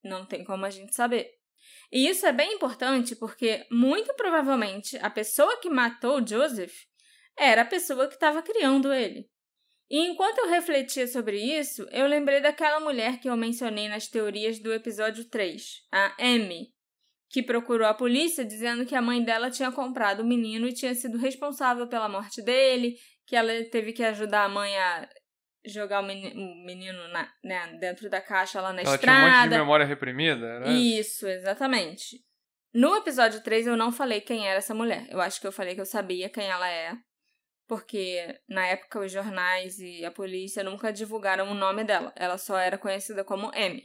Não 0.03 0.25
tem 0.25 0.45
como 0.45 0.67
a 0.67 0.71
gente 0.71 0.95
saber. 0.95 1.31
E 1.93 2.09
isso 2.09 2.27
é 2.27 2.33
bem 2.33 2.55
importante 2.55 3.15
porque, 3.17 3.67
muito 3.71 4.15
provavelmente, 4.15 4.97
a 4.99 5.11
pessoa 5.11 5.59
que 5.61 5.71
matou 5.71 6.27
Joseph 6.27 6.75
era 7.37 7.63
a 7.63 7.67
pessoa 7.67 8.07
que 8.09 8.15
estava 8.15 8.43
criando 8.43 8.93
ele. 8.93 9.29
E 9.91 9.99
enquanto 9.99 10.39
eu 10.39 10.49
refletia 10.49 11.07
sobre 11.07 11.39
isso, 11.39 11.87
eu 11.91 12.07
lembrei 12.07 12.41
daquela 12.41 12.81
mulher 12.81 13.21
que 13.21 13.29
eu 13.29 13.37
mencionei 13.37 13.89
nas 13.89 14.09
teorias 14.09 14.59
do 14.59 14.73
episódio 14.73 15.25
3, 15.27 15.83
a 15.93 16.15
Amy, 16.19 16.73
que 17.31 17.43
procurou 17.43 17.87
a 17.87 17.95
polícia 17.95 18.45
dizendo 18.45 18.87
que 18.87 18.95
a 18.95 19.03
mãe 19.03 19.23
dela 19.23 19.51
tinha 19.51 19.71
comprado 19.71 20.21
o 20.21 20.27
menino 20.27 20.67
e 20.67 20.73
tinha 20.73 20.95
sido 20.95 21.19
responsável 21.19 21.87
pela 21.87 22.09
morte 22.09 22.41
dele, 22.41 22.97
que 23.27 23.37
ela 23.37 23.53
teve 23.71 23.93
que 23.93 24.03
ajudar 24.03 24.45
a 24.45 24.49
mãe 24.49 24.77
a 24.77 25.09
jogar 25.67 26.01
o 26.01 26.07
meni- 26.07 26.33
o 26.35 26.65
menino 26.65 27.09
na- 27.09 27.33
né, 27.43 27.77
dentro 27.81 28.09
da 28.11 28.21
caixa 28.21 28.61
lá 28.61 28.73
na 28.73 28.83
Ela 28.83 28.99
tinha 28.99 29.13
um 29.13 29.15
monte 29.17 29.25
de 29.25 29.37
estrada. 29.37 29.59
memória 29.59 29.87
reprimida, 29.87 30.47
era? 30.47 30.69
Isso, 30.71 31.27
exatamente. 31.27 32.21
No 32.73 32.97
episódio 32.97 33.43
3 33.43 33.67
eu 33.67 33.77
não 33.77 33.93
falei 33.93 34.21
quem 34.21 34.47
era 34.49 34.59
essa 34.59 34.75
mulher. 34.75 35.07
Eu 35.11 35.21
acho 35.21 35.41
que 35.41 35.47
eu 35.47 35.53
falei 35.53 35.75
que 35.75 35.81
eu 35.81 35.87
sabia 35.87 36.29
quem 36.29 36.47
ela 36.47 36.69
é. 36.69 36.93
Porque 37.67 38.39
na 38.49 38.67
época 38.67 39.01
os 39.01 39.11
jornais 39.11 39.79
e 39.79 40.05
a 40.05 40.11
polícia 40.11 40.63
nunca 40.63 40.93
divulgaram 40.93 41.51
o 41.51 41.55
nome 41.55 41.83
dela. 41.85 42.13
Ela 42.17 42.37
só 42.37 42.59
era 42.59 42.77
conhecida 42.77 43.25
como 43.25 43.51
M. 43.55 43.83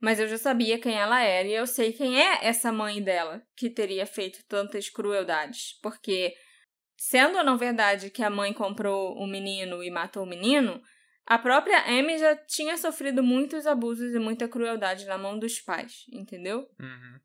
Mas 0.00 0.20
eu 0.20 0.28
já 0.28 0.38
sabia 0.38 0.78
quem 0.78 0.94
ela 0.94 1.20
era 1.20 1.48
e 1.48 1.52
eu 1.52 1.66
sei 1.66 1.92
quem 1.92 2.20
é 2.22 2.46
essa 2.46 2.70
mãe 2.70 3.02
dela 3.02 3.42
que 3.56 3.68
teria 3.68 4.06
feito 4.06 4.44
tantas 4.46 4.88
crueldades. 4.88 5.76
Porque, 5.82 6.32
sendo 6.96 7.38
ou 7.38 7.44
não 7.44 7.58
verdade 7.58 8.08
que 8.08 8.22
a 8.22 8.30
mãe 8.30 8.52
comprou 8.52 9.16
o 9.16 9.26
menino 9.26 9.82
e 9.82 9.90
matou 9.90 10.22
o 10.22 10.28
menino, 10.28 10.80
a 11.30 11.38
própria 11.38 11.84
Amy 11.86 12.16
já 12.16 12.34
tinha 12.34 12.76
sofrido 12.78 13.22
muitos 13.22 13.66
abusos 13.66 14.14
e 14.14 14.18
muita 14.18 14.48
crueldade 14.48 15.04
na 15.04 15.18
mão 15.18 15.38
dos 15.38 15.60
pais, 15.60 16.06
entendeu? 16.10 16.66
Uhum. 16.80 17.20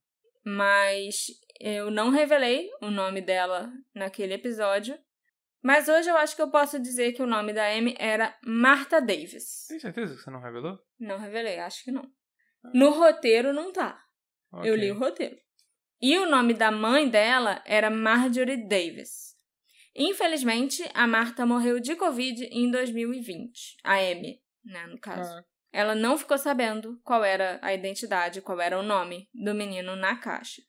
Mas 0.45 1.27
eu 1.59 1.89
não 1.89 2.09
revelei 2.09 2.69
o 2.81 2.91
nome 2.91 3.21
dela 3.21 3.71
naquele 3.95 4.33
episódio. 4.33 4.97
Mas 5.63 5.87
hoje 5.87 6.09
eu 6.09 6.17
acho 6.17 6.35
que 6.35 6.41
eu 6.41 6.51
posso 6.51 6.77
dizer 6.77 7.13
que 7.13 7.23
o 7.23 7.25
nome 7.25 7.53
da 7.53 7.65
Amy 7.71 7.95
era 7.97 8.37
Martha 8.45 8.99
Davis. 8.99 9.65
Tem 9.69 9.79
certeza 9.79 10.13
que 10.13 10.21
você 10.21 10.29
não 10.29 10.41
revelou? 10.41 10.77
Não 10.99 11.17
revelei, 11.17 11.59
acho 11.59 11.85
que 11.85 11.91
não. 11.91 12.05
No 12.73 12.89
roteiro 12.89 13.53
não 13.53 13.71
tá. 13.71 14.03
Eu 14.51 14.59
Ok. 14.73 14.75
li 14.75 14.91
o 14.91 14.99
roteiro. 14.99 15.37
E 16.01 16.17
o 16.17 16.29
nome 16.29 16.53
da 16.53 16.69
mãe 16.69 17.07
dela 17.07 17.63
era 17.65 17.89
Marjorie 17.89 18.67
Davis. 18.67 19.33
Infelizmente, 19.95 20.84
a 20.93 21.06
Marta 21.06 21.45
morreu 21.45 21.79
de 21.79 21.95
Covid 21.95 22.45
em 22.45 22.69
2020. 22.71 23.77
A 23.84 23.95
Amy, 23.95 24.39
né, 24.63 24.88
no 24.88 24.99
caso. 24.99 25.32
Ah, 25.32 25.43
Ela 25.71 25.95
não 25.95 26.17
ficou 26.17 26.38
sabendo 26.38 26.99
qual 27.03 27.23
era 27.23 27.60
a 27.62 27.73
identidade, 27.73 28.41
qual 28.41 28.60
era 28.60 28.79
o 28.79 28.84
nome 28.84 29.27
do 29.34 29.53
menino 29.53 29.95
na 29.95 30.15
caixa. 30.15 30.62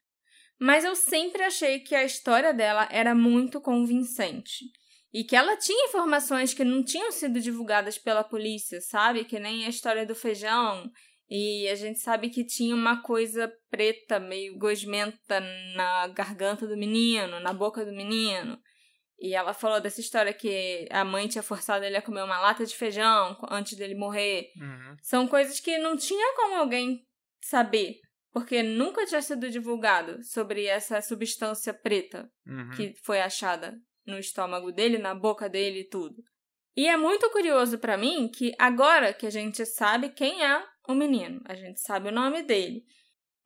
Mas 0.59 0.85
eu 0.85 0.95
sempre 0.95 1.43
achei 1.43 1.81
que 1.81 1.95
a 1.95 2.05
história 2.05 2.53
dela 2.55 2.89
era 2.91 3.15
muito 3.15 3.61
convincente. 3.61 4.65
E 5.13 5.23
que 5.23 5.37
ela 5.37 5.57
tinha 5.57 5.89
informações 5.89 6.53
que 6.53 6.65
não 6.65 6.83
tinham 6.83 7.13
sido 7.13 7.41
divulgadas 7.41 7.97
pela 7.97 8.25
polícia, 8.25 8.81
sabe? 8.81 9.25
Que 9.25 9.39
nem 9.39 9.65
a 9.65 9.69
história 9.69 10.05
do 10.05 10.15
feijão. 10.15 10.91
E 11.31 11.69
a 11.69 11.75
gente 11.75 12.01
sabe 12.01 12.31
que 12.31 12.45
tinha 12.45 12.75
uma 12.75 13.01
coisa 13.01 13.53
preta, 13.71 14.19
meio 14.19 14.59
gosmenta 14.59 15.41
na 15.77 16.09
garganta 16.09 16.67
do 16.67 16.77
menino, 16.77 17.41
na 17.41 17.53
boca 17.53 17.85
do 17.85 17.93
menino. 17.93 18.59
E 19.19 19.35
ela 19.35 19.55
falou 19.55 19.81
dessa 19.81 20.01
história 20.01 20.33
que 20.33 20.87
a 20.91 21.05
mãe 21.05 21.29
tinha 21.29 21.43
forçado 21.43 21.85
ele 21.85 21.97
a 21.97 22.03
comer 22.03 22.23
uma 22.23 22.41
lata 22.41 22.67
de 22.67 22.75
feijão 22.77 23.37
antes 23.51 23.77
dele 23.77 23.95
morrer. 23.95 24.51
uhum. 24.57 24.97
São 25.03 25.27
coisas 25.29 25.61
que 25.61 25.79
não 25.79 25.97
tinha 25.97 26.35
como 26.37 26.57
alguém 26.57 27.05
saber 27.43 28.01
porque 28.33 28.65
nunca 28.65 29.07
tinha 29.07 29.23
sido 29.23 29.49
divulgado 29.49 30.21
sobre 30.25 30.67
essa 30.67 31.01
substância 31.01 31.73
preta 31.73 32.29
Uhum. 32.47 32.71
que 32.71 32.93
foi 33.05 33.21
achada 33.21 33.79
no 34.05 34.19
estômago 34.19 34.73
dele, 34.73 34.99
na 34.99 35.15
boca 35.15 35.49
dele 35.49 35.81
e 35.81 35.89
tudo. 35.89 36.17
E 36.77 36.89
é 36.89 36.97
muito 36.97 37.31
curioso 37.31 37.79
pra 37.79 37.97
mim 37.97 38.29
que 38.29 38.53
agora 38.59 39.15
que 39.15 39.25
a 39.27 39.31
gente 39.31 39.65
sabe 39.65 40.09
quem 40.09 40.45
é 40.45 40.61
o 40.89 40.95
menino, 40.95 41.41
a 41.47 41.55
gente 41.55 41.81
sabe 41.81 42.09
o 42.09 42.13
nome 42.13 42.43
dele, 42.43 42.83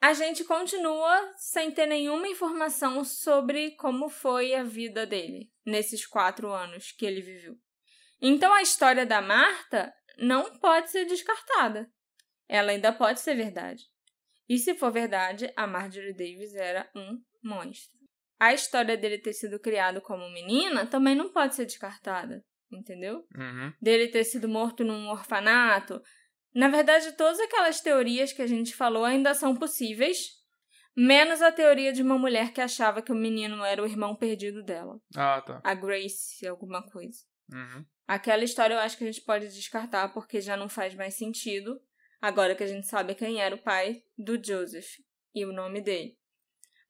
a 0.01 0.13
gente 0.13 0.45
continua 0.45 1.33
sem 1.37 1.71
ter 1.71 1.87
nenhuma 1.87 2.29
informação 2.29 3.05
sobre 3.05 3.73
como 3.73 4.09
foi 4.09 4.55
a 4.55 4.63
vida 4.63 5.07
dele 5.07 5.51
nesses 5.67 6.07
quatro 6.07 6.53
anos 6.53 6.93
que 6.93 7.05
ele 7.05 7.21
viveu. 7.21 7.57
Então 8.21 8.53
a 8.53 8.63
história 8.63 9.05
da 9.05 9.21
Marta 9.21 9.93
não 10.19 10.59
pode 10.59 10.91
ser 10.91 11.05
descartada. 11.05 11.91
Ela 12.49 12.73
ainda 12.73 12.93
pode 12.93 13.21
ser 13.21 13.35
verdade. 13.35 13.85
E 14.49 14.59
se 14.59 14.75
for 14.75 14.91
verdade, 14.91 15.53
a 15.55 15.67
Marjorie 15.67 16.15
Davis 16.15 16.55
era 16.55 16.89
um 16.95 17.21
monstro. 17.43 17.99
A 18.41 18.55
história 18.55 18.97
dele 18.97 19.19
ter 19.19 19.33
sido 19.33 19.59
criado 19.59 20.01
como 20.01 20.31
menina 20.31 20.87
também 20.87 21.15
não 21.15 21.31
pode 21.31 21.55
ser 21.55 21.67
descartada, 21.67 22.45
entendeu? 22.71 23.27
Uhum. 23.37 23.73
Dele 23.83 24.09
ter 24.09 24.25
sido 24.25 24.49
morto 24.49 24.85
num 24.85 25.09
orfanato. 25.09 26.01
Na 26.59 26.67
verdade, 26.67 27.13
todas 27.13 27.39
aquelas 27.39 27.81
teorias 27.81 28.33
que 28.33 28.43
a 28.43 28.47
gente 28.49 28.75
falou 28.75 29.05
ainda 29.05 29.33
são 29.33 29.55
possíveis, 29.55 30.19
menos 30.97 31.41
a 31.41 31.53
teoria 31.53 31.93
de 31.93 32.03
uma 32.03 32.19
mulher 32.19 32.53
que 32.53 32.61
achava 32.61 33.01
que 33.01 33.13
o 33.13 33.15
menino 33.15 33.65
era 33.65 33.81
o 33.81 33.87
irmão 33.87 34.17
perdido 34.17 34.61
dela, 34.65 34.99
Ah, 35.15 35.41
tá. 35.41 35.61
a 35.63 35.73
Grace, 35.73 36.45
alguma 36.49 36.83
coisa. 36.83 37.21
Uhum. 37.53 37.85
Aquela 38.09 38.43
história 38.43 38.75
eu 38.75 38.81
acho 38.81 38.99
que 38.99 39.05
a 39.05 39.07
gente 39.07 39.23
pode 39.25 39.47
descartar 39.47 40.13
porque 40.13 40.41
já 40.41 40.57
não 40.57 40.69
faz 40.69 40.97
mais 40.97 41.15
sentido, 41.15 41.81
agora 42.21 42.57
que 42.57 42.65
a 42.65 42.67
gente 42.67 42.89
sabe 42.89 43.15
quem 43.15 43.41
era 43.41 43.55
o 43.55 43.63
pai 43.63 44.03
do 44.19 44.35
Joseph 44.45 44.97
e 45.33 45.45
o 45.45 45.53
nome 45.53 45.81
dele. 45.81 46.19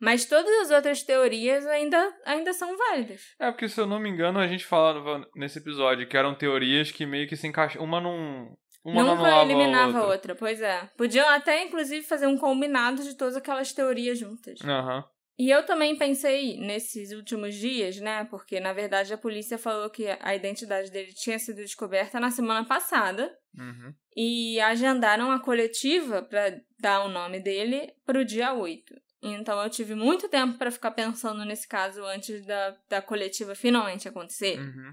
Mas 0.00 0.24
todas 0.24 0.50
as 0.62 0.70
outras 0.70 1.02
teorias 1.02 1.66
ainda, 1.66 2.16
ainda 2.24 2.54
são 2.54 2.74
válidas. 2.74 3.35
É, 3.38 3.50
porque 3.50 3.68
se 3.68 3.78
eu 3.78 3.87
não 3.87 3.98
me 3.98 4.09
engano, 4.09 4.38
a 4.38 4.46
gente 4.46 4.64
falava 4.64 5.28
nesse 5.35 5.59
episódio 5.59 6.09
que 6.09 6.16
eram 6.16 6.35
teorias 6.35 6.90
que 6.90 7.04
meio 7.04 7.28
que 7.28 7.37
se 7.37 7.46
encaixam. 7.46 7.83
Uma 7.83 8.00
não. 8.00 8.57
Uma 8.85 9.03
Nunca 9.03 9.43
eliminava 9.43 9.99
a 9.99 10.03
outra. 10.03 10.12
outra. 10.12 10.35
pois 10.35 10.61
é. 10.61 10.88
Podiam 10.97 11.29
até, 11.29 11.64
inclusive, 11.64 12.07
fazer 12.07 12.27
um 12.27 12.38
combinado 12.38 13.03
de 13.03 13.14
todas 13.14 13.37
aquelas 13.37 13.73
teorias 13.73 14.19
juntas. 14.19 14.61
Aham. 14.62 15.05
E 15.38 15.51
eu 15.51 15.64
também 15.64 15.97
pensei 15.97 16.59
nesses 16.59 17.12
últimos 17.12 17.55
dias, 17.55 17.99
né? 17.99 18.25
Porque, 18.25 18.59
na 18.59 18.73
verdade, 18.73 19.14
a 19.14 19.19
polícia 19.19 19.57
falou 19.57 19.88
que 19.88 20.09
a 20.21 20.35
identidade 20.35 20.91
dele 20.91 21.12
tinha 21.12 21.38
sido 21.38 21.59
descoberta 21.59 22.19
na 22.19 22.31
semana 22.31 22.67
passada. 22.67 23.33
Uhum. 23.57 23.95
E 24.17 24.59
agendaram 24.61 25.31
a 25.31 25.38
coletiva 25.38 26.23
para 26.23 26.61
dar 26.81 27.05
o 27.05 27.09
nome 27.09 27.38
dele 27.38 27.93
para 28.05 28.19
o 28.19 28.25
dia 28.25 28.53
8. 28.53 28.95
Então 29.23 29.61
eu 29.62 29.71
tive 29.71 29.95
muito 29.95 30.29
tempo 30.29 30.59
para 30.59 30.71
ficar 30.71 30.93
pensando 30.93 31.45
nesse 31.45 31.67
caso 31.67 32.05
antes 32.05 32.45
da, 32.47 32.77
da 32.88 33.03
coletiva 33.03 33.55
finalmente 33.55 34.09
acontecer. 34.09 34.59
Uhum. 34.59 34.93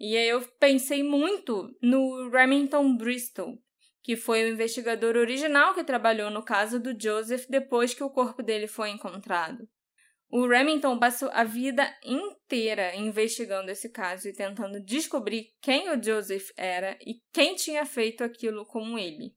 E 0.00 0.16
aí 0.16 0.30
eu 0.30 0.40
pensei 0.58 1.02
muito 1.02 1.76
no 1.82 2.30
Remington 2.30 2.96
Bristol, 2.96 3.58
que 4.02 4.16
foi 4.16 4.42
o 4.42 4.48
investigador 4.48 5.14
original 5.14 5.74
que 5.74 5.84
trabalhou 5.84 6.30
no 6.30 6.42
caso 6.42 6.80
do 6.80 6.98
Joseph 6.98 7.44
depois 7.50 7.92
que 7.92 8.02
o 8.02 8.08
corpo 8.08 8.42
dele 8.42 8.66
foi 8.66 8.88
encontrado. 8.88 9.68
O 10.30 10.46
Remington 10.46 10.98
passou 10.98 11.28
a 11.32 11.44
vida 11.44 11.86
inteira 12.02 12.96
investigando 12.96 13.70
esse 13.70 13.90
caso 13.90 14.26
e 14.28 14.32
tentando 14.32 14.82
descobrir 14.82 15.48
quem 15.60 15.90
o 15.90 16.02
Joseph 16.02 16.48
era 16.56 16.96
e 17.02 17.16
quem 17.30 17.54
tinha 17.54 17.84
feito 17.84 18.24
aquilo 18.24 18.64
com 18.64 18.98
ele. 18.98 19.34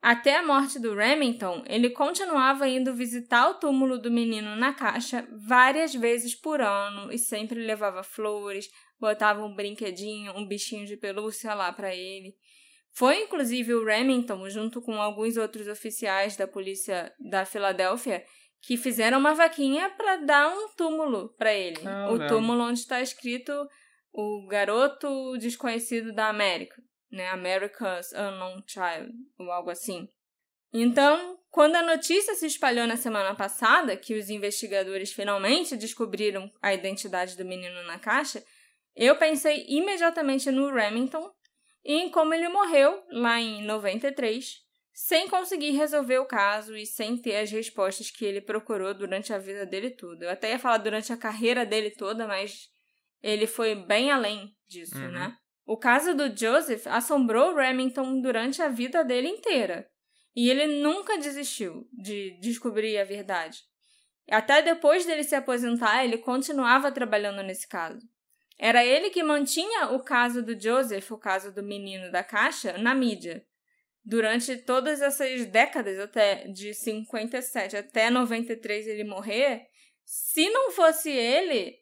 Até 0.00 0.36
a 0.36 0.46
morte 0.46 0.78
do 0.78 0.94
Remington, 0.94 1.64
ele 1.66 1.90
continuava 1.90 2.68
indo 2.68 2.94
visitar 2.94 3.48
o 3.48 3.54
túmulo 3.54 3.98
do 3.98 4.08
menino 4.08 4.54
na 4.54 4.72
caixa 4.72 5.26
várias 5.48 5.94
vezes 5.94 6.32
por 6.32 6.60
ano 6.60 7.10
e 7.10 7.18
sempre 7.18 7.66
levava 7.66 8.04
flores, 8.04 8.68
botava 8.98 9.44
um 9.44 9.54
brinquedinho, 9.54 10.32
um 10.36 10.46
bichinho 10.46 10.86
de 10.86 10.96
pelúcia 10.96 11.54
lá 11.54 11.72
para 11.72 11.94
ele. 11.94 12.34
Foi 12.92 13.22
inclusive 13.22 13.74
o 13.74 13.84
Remington, 13.84 14.48
junto 14.48 14.80
com 14.80 15.00
alguns 15.00 15.36
outros 15.36 15.68
oficiais 15.68 16.36
da 16.36 16.48
polícia 16.48 17.12
da 17.18 17.44
Filadélfia, 17.44 18.24
que 18.62 18.76
fizeram 18.76 19.18
uma 19.18 19.34
vaquinha 19.34 19.90
para 19.90 20.16
dar 20.16 20.48
um 20.48 20.68
túmulo 20.74 21.28
para 21.36 21.52
ele. 21.52 21.80
Ah, 21.86 22.10
o 22.10 22.26
túmulo 22.26 22.62
onde 22.62 22.80
está 22.80 23.00
escrito 23.00 23.52
o 24.12 24.46
garoto 24.48 25.36
desconhecido 25.38 26.12
da 26.12 26.28
América, 26.28 26.82
né? 27.10 27.28
America's 27.28 28.12
Unknown 28.12 28.62
Child, 28.66 29.12
ou 29.38 29.52
algo 29.52 29.70
assim. 29.70 30.08
Então, 30.72 31.38
quando 31.50 31.76
a 31.76 31.82
notícia 31.82 32.34
se 32.34 32.46
espalhou 32.46 32.86
na 32.86 32.96
semana 32.96 33.34
passada, 33.34 33.96
que 33.96 34.14
os 34.14 34.30
investigadores 34.30 35.12
finalmente 35.12 35.76
descobriram 35.76 36.50
a 36.60 36.74
identidade 36.74 37.36
do 37.36 37.44
menino 37.44 37.82
na 37.84 37.98
caixa, 37.98 38.42
eu 38.96 39.16
pensei 39.16 39.64
imediatamente 39.68 40.50
no 40.50 40.72
Remington 40.72 41.30
e 41.84 41.94
em 41.94 42.10
como 42.10 42.34
ele 42.34 42.48
morreu 42.48 43.02
lá 43.10 43.40
em 43.40 43.62
93, 43.62 44.64
sem 44.92 45.28
conseguir 45.28 45.72
resolver 45.72 46.18
o 46.18 46.26
caso 46.26 46.74
e 46.74 46.86
sem 46.86 47.16
ter 47.16 47.36
as 47.36 47.50
respostas 47.50 48.10
que 48.10 48.24
ele 48.24 48.40
procurou 48.40 48.94
durante 48.94 49.32
a 49.32 49.38
vida 49.38 49.66
dele 49.66 49.90
toda. 49.90 50.24
Eu 50.24 50.30
até 50.30 50.50
ia 50.50 50.58
falar 50.58 50.78
durante 50.78 51.12
a 51.12 51.16
carreira 51.16 51.66
dele 51.66 51.90
toda, 51.90 52.26
mas 52.26 52.68
ele 53.22 53.46
foi 53.46 53.74
bem 53.74 54.10
além 54.10 54.56
disso, 54.66 54.96
Uhum. 54.96 55.12
né? 55.12 55.36
O 55.66 55.76
caso 55.76 56.14
do 56.14 56.34
Joseph 56.34 56.86
assombrou 56.86 57.50
o 57.52 57.56
Remington 57.56 58.20
durante 58.20 58.62
a 58.62 58.68
vida 58.68 59.04
dele 59.04 59.28
inteira. 59.28 59.86
E 60.34 60.48
ele 60.48 60.80
nunca 60.80 61.18
desistiu 61.18 61.88
de 61.92 62.38
descobrir 62.40 62.96
a 62.98 63.04
verdade. 63.04 63.58
Até 64.30 64.62
depois 64.62 65.04
dele 65.04 65.24
se 65.24 65.34
aposentar, 65.34 66.04
ele 66.04 66.18
continuava 66.18 66.92
trabalhando 66.92 67.42
nesse 67.42 67.66
caso. 67.68 67.98
Era 68.58 68.84
ele 68.84 69.10
que 69.10 69.22
mantinha 69.22 69.90
o 69.90 70.02
caso 70.02 70.42
do 70.42 70.58
Joseph, 70.58 71.10
o 71.10 71.18
caso 71.18 71.52
do 71.52 71.62
menino 71.62 72.10
da 72.10 72.24
caixa, 72.24 72.78
na 72.78 72.94
mídia. 72.94 73.44
Durante 74.04 74.56
todas 74.58 75.02
essas 75.02 75.46
décadas, 75.46 75.98
até 75.98 76.46
de 76.48 76.72
57 76.72 77.76
até 77.76 78.08
93 78.08 78.86
ele 78.86 79.04
morrer, 79.04 79.66
se 80.04 80.48
não 80.48 80.70
fosse 80.70 81.10
ele, 81.10 81.76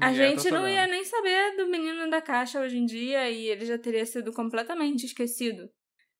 a 0.00 0.10
Ninguém 0.10 0.36
tá 0.36 0.42
gente 0.42 0.50
não 0.50 0.68
ia 0.68 0.86
nem 0.86 1.04
saber 1.04 1.56
do 1.56 1.66
menino 1.66 2.08
da 2.10 2.20
caixa 2.20 2.60
hoje 2.60 2.76
em 2.76 2.84
dia 2.84 3.30
e 3.30 3.48
ele 3.48 3.64
já 3.64 3.78
teria 3.78 4.04
sido 4.04 4.32
completamente 4.32 5.06
esquecido. 5.06 5.70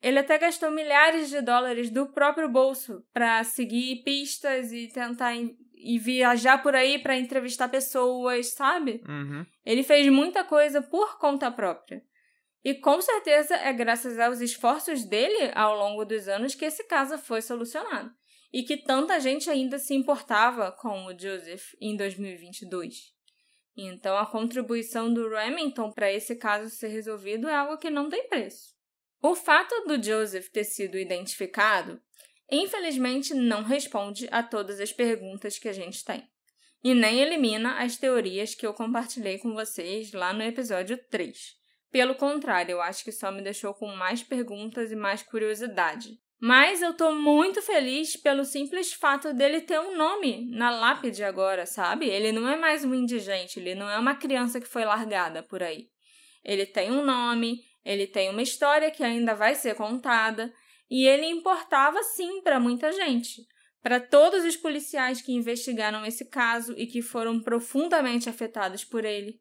Ele 0.00 0.18
até 0.18 0.38
gastou 0.38 0.70
milhares 0.70 1.28
de 1.28 1.40
dólares 1.40 1.90
do 1.90 2.12
próprio 2.12 2.48
bolso 2.48 3.04
para 3.12 3.42
seguir 3.42 4.02
pistas 4.04 4.72
e 4.72 4.88
tentar 4.88 5.34
e 5.84 5.98
viajar 5.98 6.62
por 6.62 6.74
aí 6.74 6.98
para 6.98 7.16
entrevistar 7.16 7.68
pessoas, 7.68 8.54
sabe? 8.54 9.02
Uhum. 9.06 9.44
Ele 9.66 9.82
fez 9.82 10.08
muita 10.08 10.42
coisa 10.42 10.80
por 10.80 11.18
conta 11.18 11.50
própria. 11.50 12.02
E 12.64 12.72
com 12.74 13.00
certeza 13.02 13.54
é 13.56 13.70
graças 13.74 14.18
aos 14.18 14.40
esforços 14.40 15.04
dele 15.04 15.52
ao 15.54 15.76
longo 15.76 16.06
dos 16.06 16.26
anos 16.26 16.54
que 16.54 16.64
esse 16.64 16.84
caso 16.84 17.18
foi 17.18 17.42
solucionado. 17.42 18.10
E 18.50 18.62
que 18.62 18.78
tanta 18.78 19.20
gente 19.20 19.50
ainda 19.50 19.78
se 19.78 19.94
importava 19.94 20.72
com 20.72 21.04
o 21.04 21.18
Joseph 21.18 21.74
em 21.78 21.94
2022. 21.96 23.12
Então 23.76 24.16
a 24.16 24.24
contribuição 24.24 25.12
do 25.12 25.28
Remington 25.28 25.90
para 25.92 26.10
esse 26.10 26.36
caso 26.36 26.70
ser 26.70 26.88
resolvido 26.88 27.48
é 27.48 27.54
algo 27.54 27.76
que 27.76 27.90
não 27.90 28.08
tem 28.08 28.26
preço. 28.28 28.72
O 29.20 29.34
fato 29.34 29.74
do 29.86 30.02
Joseph 30.02 30.48
ter 30.48 30.64
sido 30.64 30.96
identificado, 30.96 32.00
infelizmente, 32.50 33.34
não 33.34 33.62
responde 33.62 34.28
a 34.30 34.42
todas 34.42 34.80
as 34.80 34.92
perguntas 34.92 35.58
que 35.58 35.68
a 35.68 35.72
gente 35.72 36.04
tem. 36.04 36.28
E 36.82 36.94
nem 36.94 37.20
elimina 37.20 37.82
as 37.82 37.96
teorias 37.96 38.54
que 38.54 38.66
eu 38.66 38.74
compartilhei 38.74 39.38
com 39.38 39.54
vocês 39.54 40.12
lá 40.12 40.32
no 40.32 40.42
episódio 40.42 40.98
3. 41.10 41.38
Pelo 41.90 42.14
contrário, 42.14 42.72
eu 42.72 42.82
acho 42.82 43.04
que 43.04 43.12
só 43.12 43.30
me 43.30 43.40
deixou 43.40 43.72
com 43.72 43.86
mais 43.94 44.22
perguntas 44.22 44.90
e 44.90 44.96
mais 44.96 45.22
curiosidade. 45.22 46.18
Mas 46.40 46.82
eu 46.82 46.92
tô 46.92 47.12
muito 47.12 47.62
feliz 47.62 48.16
pelo 48.16 48.44
simples 48.44 48.92
fato 48.92 49.32
dele 49.32 49.62
ter 49.62 49.80
um 49.80 49.96
nome 49.96 50.50
na 50.50 50.70
lápide 50.70 51.24
agora, 51.24 51.64
sabe? 51.64 52.06
Ele 52.06 52.32
não 52.32 52.46
é 52.46 52.56
mais 52.56 52.84
um 52.84 52.92
indigente, 52.94 53.58
ele 53.58 53.74
não 53.74 53.88
é 53.88 53.98
uma 53.98 54.14
criança 54.14 54.60
que 54.60 54.68
foi 54.68 54.84
largada 54.84 55.42
por 55.42 55.62
aí. 55.62 55.88
Ele 56.44 56.66
tem 56.66 56.90
um 56.90 57.02
nome, 57.02 57.62
ele 57.82 58.06
tem 58.06 58.28
uma 58.28 58.42
história 58.42 58.90
que 58.90 59.02
ainda 59.02 59.34
vai 59.34 59.54
ser 59.54 59.74
contada, 59.74 60.52
e 60.90 61.06
ele 61.06 61.26
importava 61.26 62.02
sim 62.02 62.42
para 62.42 62.60
muita 62.60 62.92
gente. 62.92 63.42
Para 63.82 64.00
todos 64.00 64.44
os 64.44 64.56
policiais 64.56 65.20
que 65.20 65.32
investigaram 65.32 66.06
esse 66.06 66.24
caso 66.30 66.74
e 66.76 66.86
que 66.86 67.02
foram 67.02 67.40
profundamente 67.40 68.28
afetados 68.28 68.84
por 68.84 69.04
ele. 69.04 69.40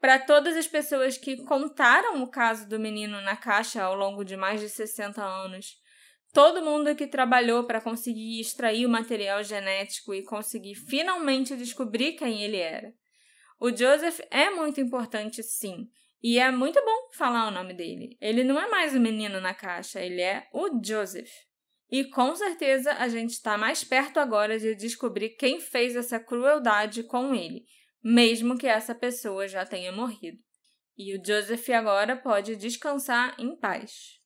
Para 0.00 0.18
todas 0.18 0.56
as 0.56 0.66
pessoas 0.66 1.18
que 1.18 1.44
contaram 1.44 2.22
o 2.22 2.30
caso 2.30 2.68
do 2.68 2.78
menino 2.78 3.20
na 3.20 3.36
caixa 3.36 3.82
ao 3.82 3.94
longo 3.94 4.24
de 4.24 4.36
mais 4.36 4.60
de 4.60 4.68
60 4.68 5.22
anos. 5.22 5.76
Todo 6.32 6.62
mundo 6.62 6.94
que 6.94 7.06
trabalhou 7.06 7.64
para 7.64 7.80
conseguir 7.80 8.40
extrair 8.40 8.86
o 8.86 8.88
material 8.88 9.42
genético 9.42 10.14
e 10.14 10.22
conseguir 10.22 10.76
finalmente 10.76 11.56
descobrir 11.56 12.12
quem 12.12 12.42
ele 12.42 12.58
era. 12.58 12.92
O 13.58 13.70
Joseph 13.70 14.20
é 14.30 14.48
muito 14.50 14.80
importante, 14.80 15.42
sim, 15.42 15.88
e 16.22 16.38
é 16.38 16.50
muito 16.50 16.78
bom 16.84 17.10
falar 17.12 17.48
o 17.48 17.50
nome 17.50 17.72
dele. 17.72 18.16
Ele 18.20 18.44
não 18.44 18.60
é 18.60 18.68
mais 18.68 18.94
o 18.94 19.00
menino 19.00 19.40
na 19.40 19.54
caixa, 19.54 20.00
ele 20.00 20.20
é 20.20 20.46
o 20.52 20.80
Joseph. 20.84 21.30
E 21.90 22.04
com 22.04 22.34
certeza 22.36 22.92
a 22.92 23.08
gente 23.08 23.30
está 23.30 23.58
mais 23.58 23.82
perto 23.82 24.20
agora 24.20 24.58
de 24.58 24.74
descobrir 24.74 25.30
quem 25.30 25.60
fez 25.60 25.96
essa 25.96 26.20
crueldade 26.20 27.02
com 27.02 27.34
ele, 27.34 27.64
mesmo 28.02 28.56
que 28.56 28.66
essa 28.66 28.94
pessoa 28.94 29.48
já 29.48 29.64
tenha 29.64 29.90
morrido. 29.90 30.38
E 30.96 31.16
o 31.16 31.24
Joseph 31.24 31.68
agora 31.70 32.14
pode 32.14 32.54
descansar 32.54 33.34
em 33.38 33.56
paz. 33.56 34.20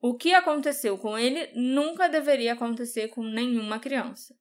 O 0.00 0.16
que 0.16 0.32
aconteceu 0.32 0.96
com 0.96 1.18
ele 1.18 1.50
nunca 1.54 2.08
deveria 2.08 2.54
acontecer 2.54 3.08
com 3.08 3.22
nenhuma 3.22 3.78
criança. 3.78 4.34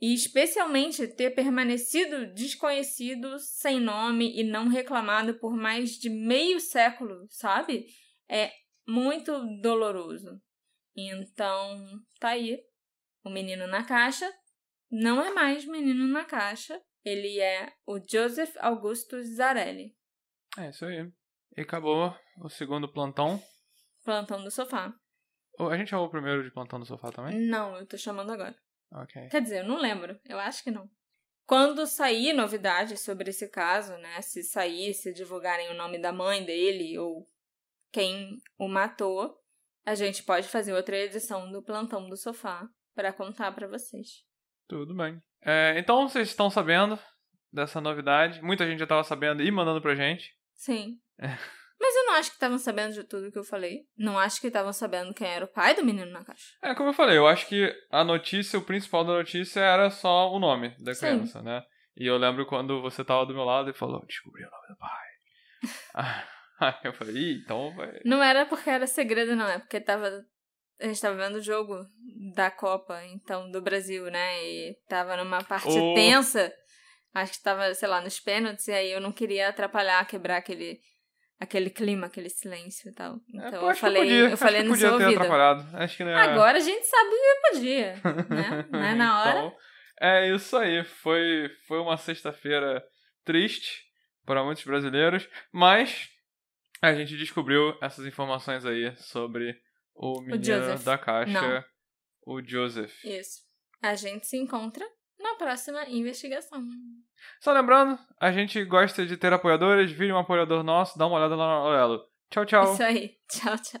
E 0.00 0.14
especialmente 0.14 1.08
ter 1.08 1.30
permanecido 1.30 2.32
desconhecido, 2.32 3.38
sem 3.38 3.80
nome 3.80 4.38
e 4.38 4.44
não 4.44 4.68
reclamado 4.68 5.38
por 5.38 5.56
mais 5.56 5.98
de 5.98 6.08
meio 6.08 6.60
século, 6.60 7.26
sabe? 7.30 7.86
É 8.28 8.52
muito 8.86 9.32
doloroso. 9.60 10.40
Então, 10.96 12.00
tá 12.20 12.30
aí. 12.30 12.60
O 13.24 13.30
menino 13.30 13.66
na 13.66 13.84
caixa 13.84 14.32
não 14.90 15.22
é 15.22 15.32
mais 15.32 15.64
menino 15.64 16.06
na 16.06 16.24
caixa. 16.24 16.80
Ele 17.04 17.40
é 17.40 17.72
o 17.86 17.98
Joseph 17.98 18.54
Augusto 18.58 19.22
Zarelli. 19.22 19.96
É 20.56 20.70
isso 20.70 20.84
aí. 20.84 21.10
E 21.56 21.60
acabou 21.60 22.14
o 22.40 22.48
segundo 22.48 22.90
plantão. 22.92 23.42
Plantão 24.04 24.42
do 24.42 24.50
sofá. 24.50 24.94
A 25.58 25.76
gente 25.76 25.90
chamou 25.90 26.06
o 26.06 26.10
primeiro 26.10 26.44
de 26.44 26.52
plantão 26.52 26.78
do 26.78 26.86
sofá 26.86 27.10
também? 27.10 27.40
Não, 27.48 27.76
eu 27.76 27.86
tô 27.86 27.98
chamando 27.98 28.30
agora. 28.30 28.54
Ok. 28.92 29.28
Quer 29.28 29.40
dizer, 29.40 29.60
eu 29.60 29.68
não 29.68 29.78
lembro. 29.78 30.18
Eu 30.24 30.38
acho 30.38 30.62
que 30.62 30.70
não. 30.70 30.88
Quando 31.46 31.86
sair 31.86 32.32
novidades 32.32 33.00
sobre 33.00 33.30
esse 33.30 33.48
caso, 33.48 33.96
né? 33.98 34.20
Se 34.20 34.42
sair, 34.42 34.92
se 34.92 35.12
divulgarem 35.12 35.70
o 35.70 35.74
nome 35.74 35.98
da 35.98 36.12
mãe 36.12 36.44
dele 36.44 36.98
ou 36.98 37.26
quem 37.90 38.38
o 38.58 38.68
matou, 38.68 39.38
a 39.84 39.94
gente 39.94 40.22
pode 40.22 40.46
fazer 40.46 40.74
outra 40.74 40.96
edição 40.96 41.50
do 41.50 41.62
Plantão 41.62 42.08
do 42.08 42.16
Sofá 42.16 42.68
para 42.94 43.12
contar 43.12 43.52
para 43.52 43.66
vocês. 43.66 44.24
Tudo 44.68 44.94
bem. 44.94 45.22
É, 45.40 45.78
então 45.78 46.08
vocês 46.08 46.28
estão 46.28 46.50
sabendo 46.50 46.98
dessa 47.50 47.80
novidade. 47.80 48.42
Muita 48.42 48.66
gente 48.66 48.78
já 48.78 48.84
estava 48.84 49.02
sabendo 49.02 49.42
e 49.42 49.50
mandando 49.50 49.80
pra 49.80 49.94
gente. 49.94 50.36
Sim. 50.54 51.00
É. 51.18 51.38
Não 52.08 52.14
acho 52.14 52.30
que 52.30 52.36
estavam 52.36 52.58
sabendo 52.58 52.94
de 52.94 53.04
tudo 53.04 53.30
que 53.30 53.38
eu 53.38 53.44
falei. 53.44 53.80
Não 53.96 54.18
acho 54.18 54.40
que 54.40 54.46
estavam 54.46 54.72
sabendo 54.72 55.12
quem 55.12 55.28
era 55.28 55.44
o 55.44 55.52
pai 55.52 55.74
do 55.74 55.84
menino 55.84 56.10
na 56.10 56.24
caixa. 56.24 56.46
É, 56.62 56.74
como 56.74 56.88
eu 56.88 56.94
falei, 56.94 57.18
eu 57.18 57.26
acho 57.26 57.46
que 57.46 57.70
a 57.90 58.02
notícia, 58.02 58.58
o 58.58 58.64
principal 58.64 59.04
da 59.04 59.12
notícia 59.12 59.60
era 59.60 59.90
só 59.90 60.32
o 60.32 60.38
nome 60.38 60.74
da 60.78 60.94
criança, 60.94 61.40
Sim. 61.40 61.44
né? 61.44 61.62
E 61.94 62.06
eu 62.06 62.16
lembro 62.16 62.46
quando 62.46 62.80
você 62.80 63.04
tava 63.04 63.26
do 63.26 63.34
meu 63.34 63.44
lado 63.44 63.68
e 63.68 63.74
falou, 63.74 64.04
descobri 64.06 64.42
o 64.42 64.50
nome 64.50 64.68
do 64.68 64.76
pai. 64.78 65.08
Aí 66.60 66.74
eu 66.84 66.92
falei, 66.92 67.14
Ih, 67.14 67.40
então 67.44 67.74
vai. 67.74 68.00
Não 68.04 68.22
era 68.22 68.46
porque 68.46 68.70
era 68.70 68.86
segredo, 68.86 69.36
não. 69.36 69.46
É 69.46 69.58
porque 69.58 69.80
tava. 69.80 70.10
A 70.80 70.86
gente 70.86 71.00
tava 71.00 71.16
vendo 71.16 71.36
o 71.36 71.42
jogo 71.42 71.76
da 72.34 72.50
Copa, 72.50 73.04
então, 73.06 73.50
do 73.50 73.60
Brasil, 73.60 74.04
né? 74.10 74.42
E 74.44 74.76
tava 74.88 75.16
numa 75.16 75.42
parte 75.42 75.68
Oh. 75.68 75.94
tensa. 75.94 76.52
Acho 77.14 77.32
que 77.32 77.42
tava, 77.42 77.74
sei 77.74 77.88
lá, 77.88 78.00
nos 78.00 78.20
pênaltis, 78.20 78.68
e 78.68 78.72
aí 78.72 78.90
eu 78.92 79.00
não 79.00 79.10
queria 79.12 79.48
atrapalhar, 79.48 80.06
quebrar 80.06 80.36
aquele, 80.36 80.78
aquele 81.40 81.70
clima, 81.70 82.06
aquele 82.06 82.28
silêncio 82.28 82.88
e 82.90 82.92
tal. 82.92 83.14
É, 83.16 83.48
Então 83.48 83.62
eu 83.68 83.74
que 83.74 83.80
falei, 83.80 84.02
podia, 84.02 84.30
eu 84.30 84.36
falei 84.36 84.62
no 84.62 84.70
podia 84.70 84.88
seu 84.88 84.98
ter 84.98 85.04
ouvido. 85.04 85.18
atrapalhado. 85.22 85.76
Acho 85.76 85.96
que 85.96 86.04
não 86.04 86.10
é... 86.12 86.20
Agora 86.22 86.56
a 86.58 86.60
gente 86.60 86.84
sabe 86.86 87.10
que 87.10 87.50
podia, 87.52 87.92
né? 88.28 88.66
Não 88.70 88.82
é 88.84 88.94
na 88.94 89.20
hora. 89.20 89.38
Então, 89.38 89.56
é 90.00 90.34
isso 90.34 90.56
aí. 90.56 90.84
Foi, 90.84 91.48
foi 91.66 91.78
uma 91.78 91.96
sexta-feira 91.96 92.84
triste 93.24 93.82
para 94.24 94.44
muitos 94.44 94.64
brasileiros, 94.64 95.28
mas 95.52 96.08
a 96.82 96.92
gente 96.94 97.16
descobriu 97.16 97.76
essas 97.82 98.04
informações 98.06 98.64
aí 98.64 98.94
sobre 98.96 99.56
o 99.94 100.20
menino 100.20 100.44
Joseph. 100.44 100.84
da 100.84 100.96
caixa, 100.98 101.32
Não. 101.40 101.64
o 102.34 102.42
Joseph. 102.46 102.92
Isso. 103.04 103.40
A 103.82 103.94
gente 103.94 104.26
se 104.26 104.36
encontra 104.36 104.84
próxima 105.38 105.84
investigação. 105.88 106.62
Só 107.40 107.52
lembrando, 107.52 107.98
a 108.20 108.30
gente 108.30 108.62
gosta 108.64 109.06
de 109.06 109.16
ter 109.16 109.32
apoiadores, 109.32 109.90
vire 109.90 110.12
um 110.12 110.18
apoiador 110.18 110.62
nosso, 110.62 110.98
dá 110.98 111.06
uma 111.06 111.16
olhada 111.16 111.36
lá 111.36 111.46
no 111.46 111.66
Aurelo. 111.66 112.04
Tchau, 112.30 112.44
tchau. 112.44 112.72
Isso 112.72 112.82
aí. 112.82 113.16
Tchau, 113.28 113.56
tchau. 113.56 113.80